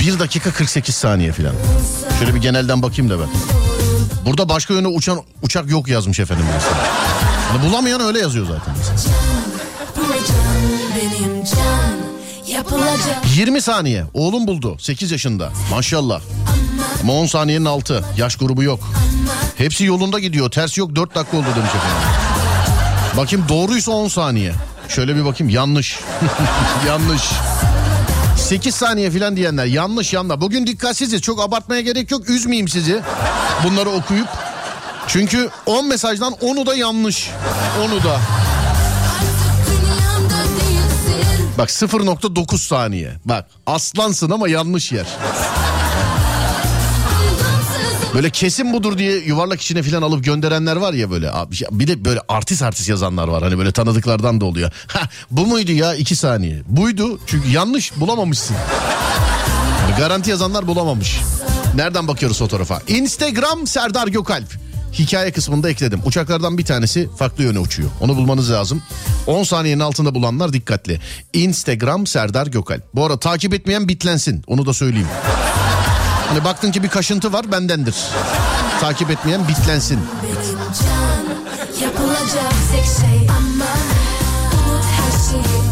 [0.00, 1.54] 1 dakika 48 saniye filan.
[2.18, 3.28] Şöyle bir genelden bakayım da ben.
[4.26, 6.44] Burada başka yöne uçan uçak yok yazmış efendim.
[7.52, 8.74] Hani bulamayan öyle yazıyor zaten.
[11.44, 14.04] can yapılacak 20 saniye.
[14.14, 14.76] Oğlum buldu.
[14.80, 15.52] 8 yaşında.
[15.70, 16.20] Maşallah.
[16.48, 16.57] Ama
[17.08, 18.04] 10 saniyenin altı.
[18.16, 18.80] Yaş grubu yok.
[19.56, 20.50] Hepsi yolunda gidiyor.
[20.50, 22.08] Ters yok 4 dakika oldu demiş efendim.
[23.16, 24.52] Bakayım doğruysa 10 saniye.
[24.88, 26.00] Şöyle bir bakayım yanlış.
[26.86, 27.22] yanlış.
[28.36, 30.40] 8 saniye falan diyenler yanlış yanlış.
[30.40, 33.02] Bugün dikkatsiziz çok abartmaya gerek yok üzmeyeyim sizi
[33.64, 34.28] bunları okuyup.
[35.08, 37.30] Çünkü 10 mesajdan 10'u da yanlış.
[37.82, 38.20] 10'u da.
[41.58, 43.12] Bak 0.9 saniye.
[43.24, 45.06] Bak aslansın ama yanlış yer.
[48.14, 51.30] Böyle kesin budur diye yuvarlak içine falan alıp gönderenler var ya böyle.
[51.70, 53.42] Bir de böyle artist artist yazanlar var.
[53.42, 54.70] Hani böyle tanıdıklardan da oluyor.
[54.88, 56.62] Ha, bu muydu ya 2 saniye?
[56.66, 58.56] Buydu çünkü yanlış bulamamışsın.
[59.82, 61.20] Yani garanti yazanlar bulamamış.
[61.74, 62.80] Nereden bakıyoruz fotoğrafa?
[62.88, 64.46] Instagram Serdar Gökalp.
[64.92, 66.00] Hikaye kısmında ekledim.
[66.04, 67.90] Uçaklardan bir tanesi farklı yöne uçuyor.
[68.00, 68.82] Onu bulmanız lazım.
[69.26, 71.00] 10 saniyenin altında bulanlar dikkatli.
[71.32, 72.94] Instagram Serdar Gökalp.
[72.94, 74.42] Bu arada takip etmeyen bitlensin.
[74.46, 75.08] Onu da söyleyeyim.
[76.28, 77.96] Hani baktın ki bir kaşıntı var bendendir.
[78.80, 80.00] Takip etmeyen bitlensin.
[80.22, 81.28] benim can
[81.86, 83.64] Yapılacak tek şey ama
[84.68, 85.67] Unut her şeyi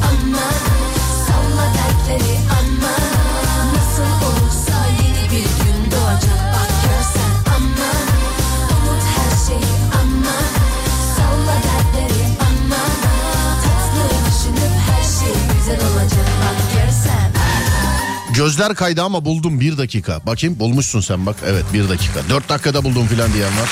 [18.36, 20.20] Gözler kaydı ama buldum bir dakika.
[20.26, 21.36] Bakayım bulmuşsun sen bak.
[21.46, 22.20] Evet bir dakika.
[22.30, 23.68] Dört dakikada buldum filan diyen var.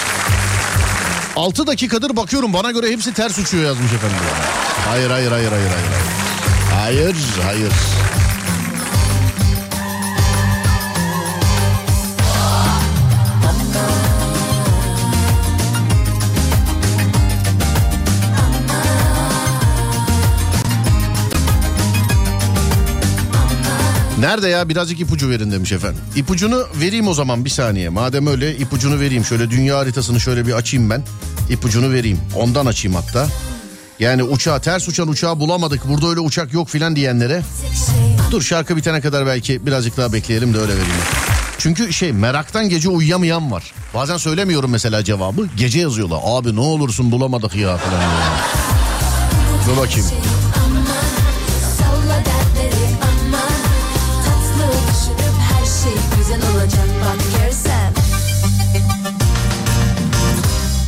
[1.36, 4.16] Altı dakikadır bakıyorum bana göre hepsi ters uçuyor yazmış efendim.
[4.88, 5.74] Hayır hayır hayır hayır hayır.
[6.74, 7.70] Hayır hayır.
[7.70, 7.72] hayır.
[24.18, 26.00] Nerede ya birazcık ipucu verin demiş efendim.
[26.16, 27.88] İpucunu vereyim o zaman bir saniye.
[27.88, 29.24] Madem öyle ipucunu vereyim.
[29.24, 31.02] Şöyle dünya haritasını şöyle bir açayım ben.
[31.50, 32.20] İpucunu vereyim.
[32.36, 33.26] Ondan açayım hatta.
[33.98, 35.88] Yani uçağı ters uçan uçağı bulamadık.
[35.88, 37.42] Burada öyle uçak yok filan diyenlere.
[38.30, 41.00] Dur şarkı bitene kadar belki birazcık daha bekleyelim de öyle vereyim.
[41.58, 43.72] Çünkü şey meraktan gece uyuyamayan var.
[43.94, 45.46] Bazen söylemiyorum mesela cevabı.
[45.56, 46.20] Gece yazıyorlar.
[46.24, 48.02] Abi ne olursun bulamadık ya falan.
[49.66, 50.06] Dur bakayım.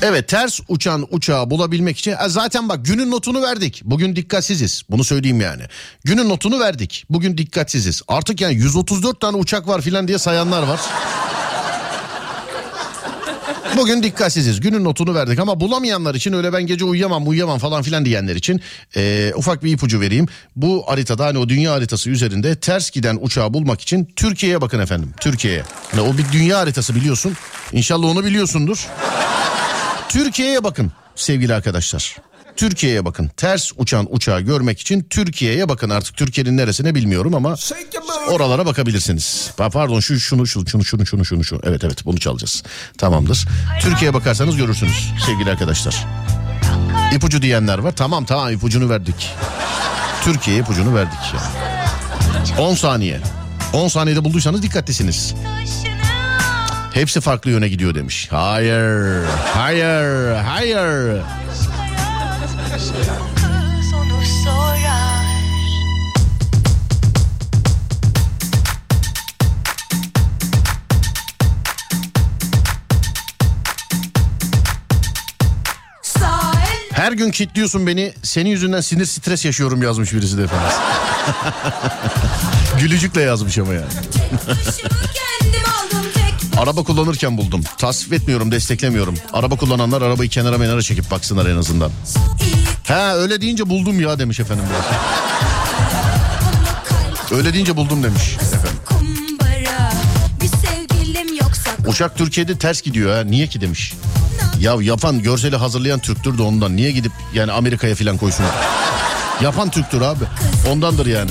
[0.03, 3.83] Evet ters uçan uçağı bulabilmek için e, zaten bak günün notunu verdik.
[3.85, 4.83] Bugün dikkatsiziz.
[4.91, 5.63] Bunu söyleyeyim yani.
[6.05, 7.05] Günün notunu verdik.
[7.11, 8.03] Bugün dikkatsiziz.
[8.09, 10.81] Artık yani 134 tane uçak var filan diye sayanlar var.
[13.77, 14.61] Bugün dikkatsiziz.
[14.61, 18.61] Günün notunu verdik ama bulamayanlar için öyle ben gece uyuyamam uyuyamam falan filan diyenler için
[18.97, 20.27] e, ufak bir ipucu vereyim.
[20.57, 25.15] Bu haritada hani o dünya haritası üzerinde ters giden uçağı bulmak için Türkiye'ye bakın efendim.
[25.21, 25.63] Türkiye'ye.
[25.91, 27.33] Hani o bir dünya haritası biliyorsun.
[27.73, 28.87] İnşallah onu biliyorsundur.
[30.09, 32.17] Türkiye'ye bakın sevgili arkadaşlar.
[32.57, 33.31] Türkiye'ye bakın.
[33.37, 35.91] Ters uçan uçağı görmek için Türkiye'ye bakın.
[35.91, 37.55] Artık Türkiye'nin neresine bilmiyorum ama
[38.31, 39.51] oralara bakabilirsiniz.
[39.59, 41.61] Pa- Pardon şu şunu şunu şunu şunu şunu şunu şunu.
[41.65, 42.63] Evet evet bunu çalacağız.
[42.99, 43.45] Tamamdır.
[43.81, 46.07] Türkiye'ye bakarsanız görürsünüz sevgili arkadaşlar.
[47.15, 47.93] İpucu diyenler var.
[47.97, 49.29] Tamam tamam ipucunu verdik.
[50.25, 51.41] Türkiye'ye ipucunu verdik ya.
[52.65, 53.21] 10 saniye.
[53.73, 55.35] 10 saniyede bulduysanız dikkatlisiniz.
[56.97, 58.29] Hepsi farklı yöne gidiyor demiş.
[58.31, 59.25] Hayır,
[59.55, 61.23] hayır, hayır.
[76.93, 78.15] Her gün kilitliyorsun beni.
[78.23, 80.69] Senin yüzünden sinir stres yaşıyorum yazmış birisi de efendim.
[82.81, 83.85] Gülücükle yazmış ama yani.
[86.59, 87.63] Araba kullanırken buldum.
[87.79, 89.15] Tasvip etmiyorum, desteklemiyorum.
[89.33, 91.91] Araba kullananlar arabayı kenara menara çekip baksınlar en azından.
[92.89, 94.65] Ha öyle deyince buldum ya demiş efendim.
[97.31, 98.79] Öyle deyince buldum demiş efendim.
[101.87, 103.25] Uçak Türkiye'de ters gidiyor ha.
[103.25, 103.95] Niye ki demiş.
[104.61, 106.77] Ya yapan görseli hazırlayan Türktür de ondan.
[106.77, 108.47] Niye gidip yani Amerika'ya falan koysun?
[109.43, 110.25] Yapan Türktür abi.
[110.71, 111.31] Ondandır yani.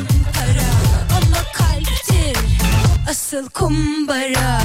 [3.09, 4.61] Asıl kumbara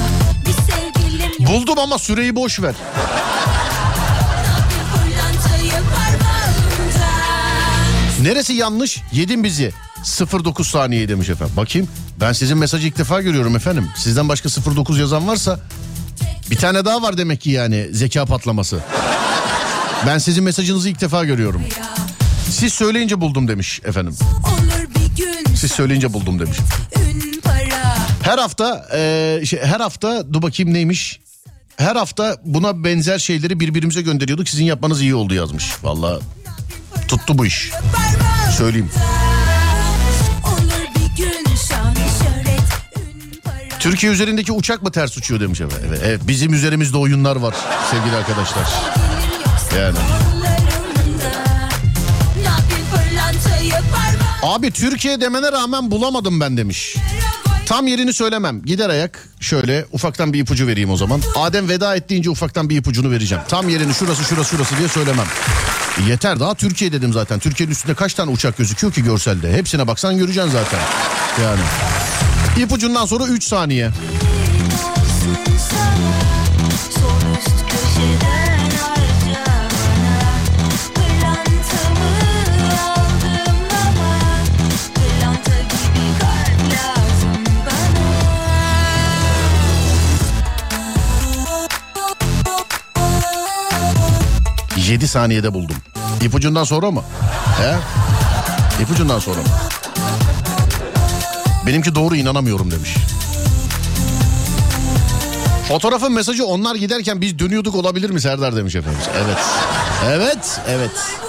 [1.51, 2.75] Buldum ama süreyi boş ver.
[8.21, 8.97] Neresi yanlış?
[9.11, 9.71] Yedin bizi.
[10.43, 11.53] 09 saniye demiş efendim.
[11.57, 11.87] Bakayım.
[12.19, 13.89] Ben sizin mesajı ilk defa görüyorum efendim.
[13.97, 15.59] Sizden başka 09 yazan varsa
[16.51, 18.79] bir tane daha var demek ki yani zeka patlaması.
[20.07, 21.63] Ben sizin mesajınızı ilk defa görüyorum.
[22.49, 24.15] Siz söyleyince buldum demiş efendim.
[25.55, 26.57] Siz söyleyince buldum demiş.
[28.23, 31.20] Her hafta e, şey, her hafta dur bakayım neymiş.
[31.81, 34.49] Her hafta buna benzer şeyleri birbirimize gönderiyorduk.
[34.49, 35.71] Sizin yapmanız iyi oldu yazmış.
[35.83, 36.19] Vallahi
[37.07, 37.71] tuttu bu iş.
[38.57, 38.89] Söyleyeyim.
[43.79, 45.87] Türkiye üzerindeki uçak mı ters uçuyor demiş efendim.
[45.89, 47.55] Evet, evet, bizim üzerimizde oyunlar var
[47.91, 48.63] sevgili arkadaşlar.
[49.79, 49.97] Yani.
[54.43, 56.95] Abi Türkiye demene rağmen bulamadım ben demiş.
[57.71, 58.61] Tam yerini söylemem.
[58.65, 61.21] Gider ayak şöyle ufaktan bir ipucu vereyim o zaman.
[61.35, 63.43] Adem veda ettiğince ufaktan bir ipucunu vereceğim.
[63.47, 65.25] Tam yerini şurası şurası şurası diye söylemem.
[66.07, 67.39] Yeter daha Türkiye dedim zaten.
[67.39, 69.53] Türkiye'nin üstünde kaç tane uçak gözüküyor ki görselde.
[69.53, 70.79] Hepsine baksan göreceksin zaten.
[71.43, 71.61] Yani.
[72.63, 73.91] İpucundan sonra 3 saniye.
[94.91, 95.75] Yedi saniyede buldum.
[96.21, 97.01] İpucundan sonra mı?
[97.61, 97.75] He?
[98.83, 99.47] İpucundan sonra mı?
[101.67, 102.95] Benimki doğru inanamıyorum demiş.
[105.67, 108.99] Fotoğrafın mesajı onlar giderken biz dönüyorduk olabilir mi Serdar demiş efendim.
[109.25, 109.37] Evet.
[110.07, 111.20] Evet, evet.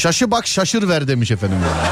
[0.00, 1.58] Şaşı bak şaşır ver demiş efendim.
[1.62, 1.88] Yani.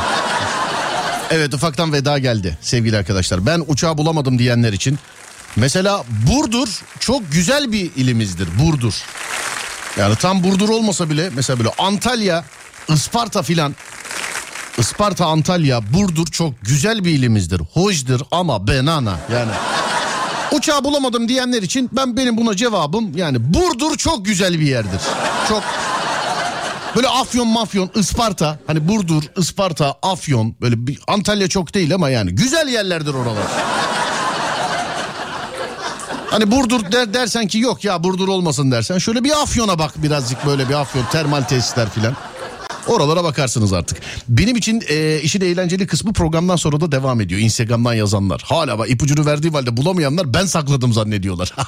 [1.31, 3.47] Evet ufaktan veda geldi sevgili arkadaşlar.
[3.47, 4.99] Ben uçağı bulamadım diyenler için.
[5.57, 6.69] Mesela Burdur
[7.01, 8.49] çok güzel bir ilimizdir.
[8.61, 8.95] Burdur.
[9.99, 12.45] Yani tam Burdur olmasa bile mesela böyle Antalya,
[12.89, 13.75] Isparta filan.
[14.79, 17.61] Isparta, Antalya, Burdur çok güzel bir ilimizdir.
[17.73, 19.53] Hoşdur ama benana yani.
[20.53, 25.01] Uçağı bulamadım diyenler için ben benim buna cevabım yani Burdur çok güzel bir yerdir.
[25.49, 25.63] Çok
[26.97, 32.31] Böyle Afyon mafyon Isparta hani Burdur Isparta Afyon böyle bir, Antalya çok değil ama yani
[32.31, 33.45] güzel yerlerdir oralar.
[36.31, 40.47] Hani Burdur der, dersen ki yok ya Burdur olmasın dersen şöyle bir Afyon'a bak birazcık
[40.47, 42.17] böyle bir Afyon termal tesisler filan.
[42.87, 43.99] Oralara bakarsınız artık.
[44.29, 47.41] Benim için e, işin eğlenceli kısmı programdan sonra da devam ediyor.
[47.41, 48.45] Instagram'dan yazanlar.
[48.47, 51.55] Hala bak ipucunu verdiğim halde bulamayanlar ben sakladım zannediyorlar.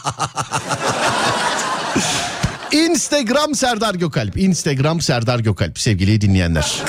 [2.72, 4.36] Instagram Serdar Gökalp.
[4.36, 6.82] Instagram Serdar Gökalp sevgili dinleyenler.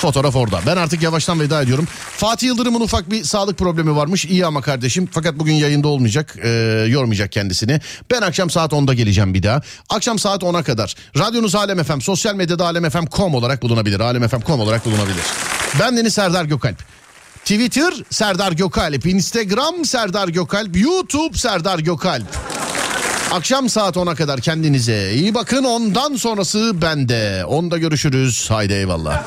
[0.00, 0.60] Fotoğraf orada.
[0.66, 1.88] Ben artık yavaştan veda ediyorum.
[2.16, 4.24] Fatih Yıldırım'ın ufak bir sağlık problemi varmış.
[4.24, 5.08] İyi ama kardeşim.
[5.12, 6.36] Fakat bugün yayında olmayacak.
[6.42, 6.48] E,
[6.88, 7.80] yormayacak kendisini.
[8.10, 9.62] Ben akşam saat 10'da geleceğim bir daha.
[9.88, 10.94] Akşam saat 10'a kadar.
[11.18, 12.00] Radyonuz Alem FM.
[12.00, 14.00] Sosyal medyada alemfm.com olarak bulunabilir.
[14.00, 15.24] Alemfm.com olarak bulunabilir.
[15.80, 16.78] Ben Deniz Serdar Gökalp.
[17.44, 19.06] Twitter Serdar Gökalp.
[19.06, 20.76] Instagram Serdar Gökalp.
[20.76, 22.59] YouTube Serdar Gökalp.
[23.32, 25.64] Akşam saat 10'a kadar kendinize iyi bakın.
[25.64, 27.44] Ondan sonrası bende.
[27.44, 28.50] Onda görüşürüz.
[28.50, 29.26] Haydi eyvallah.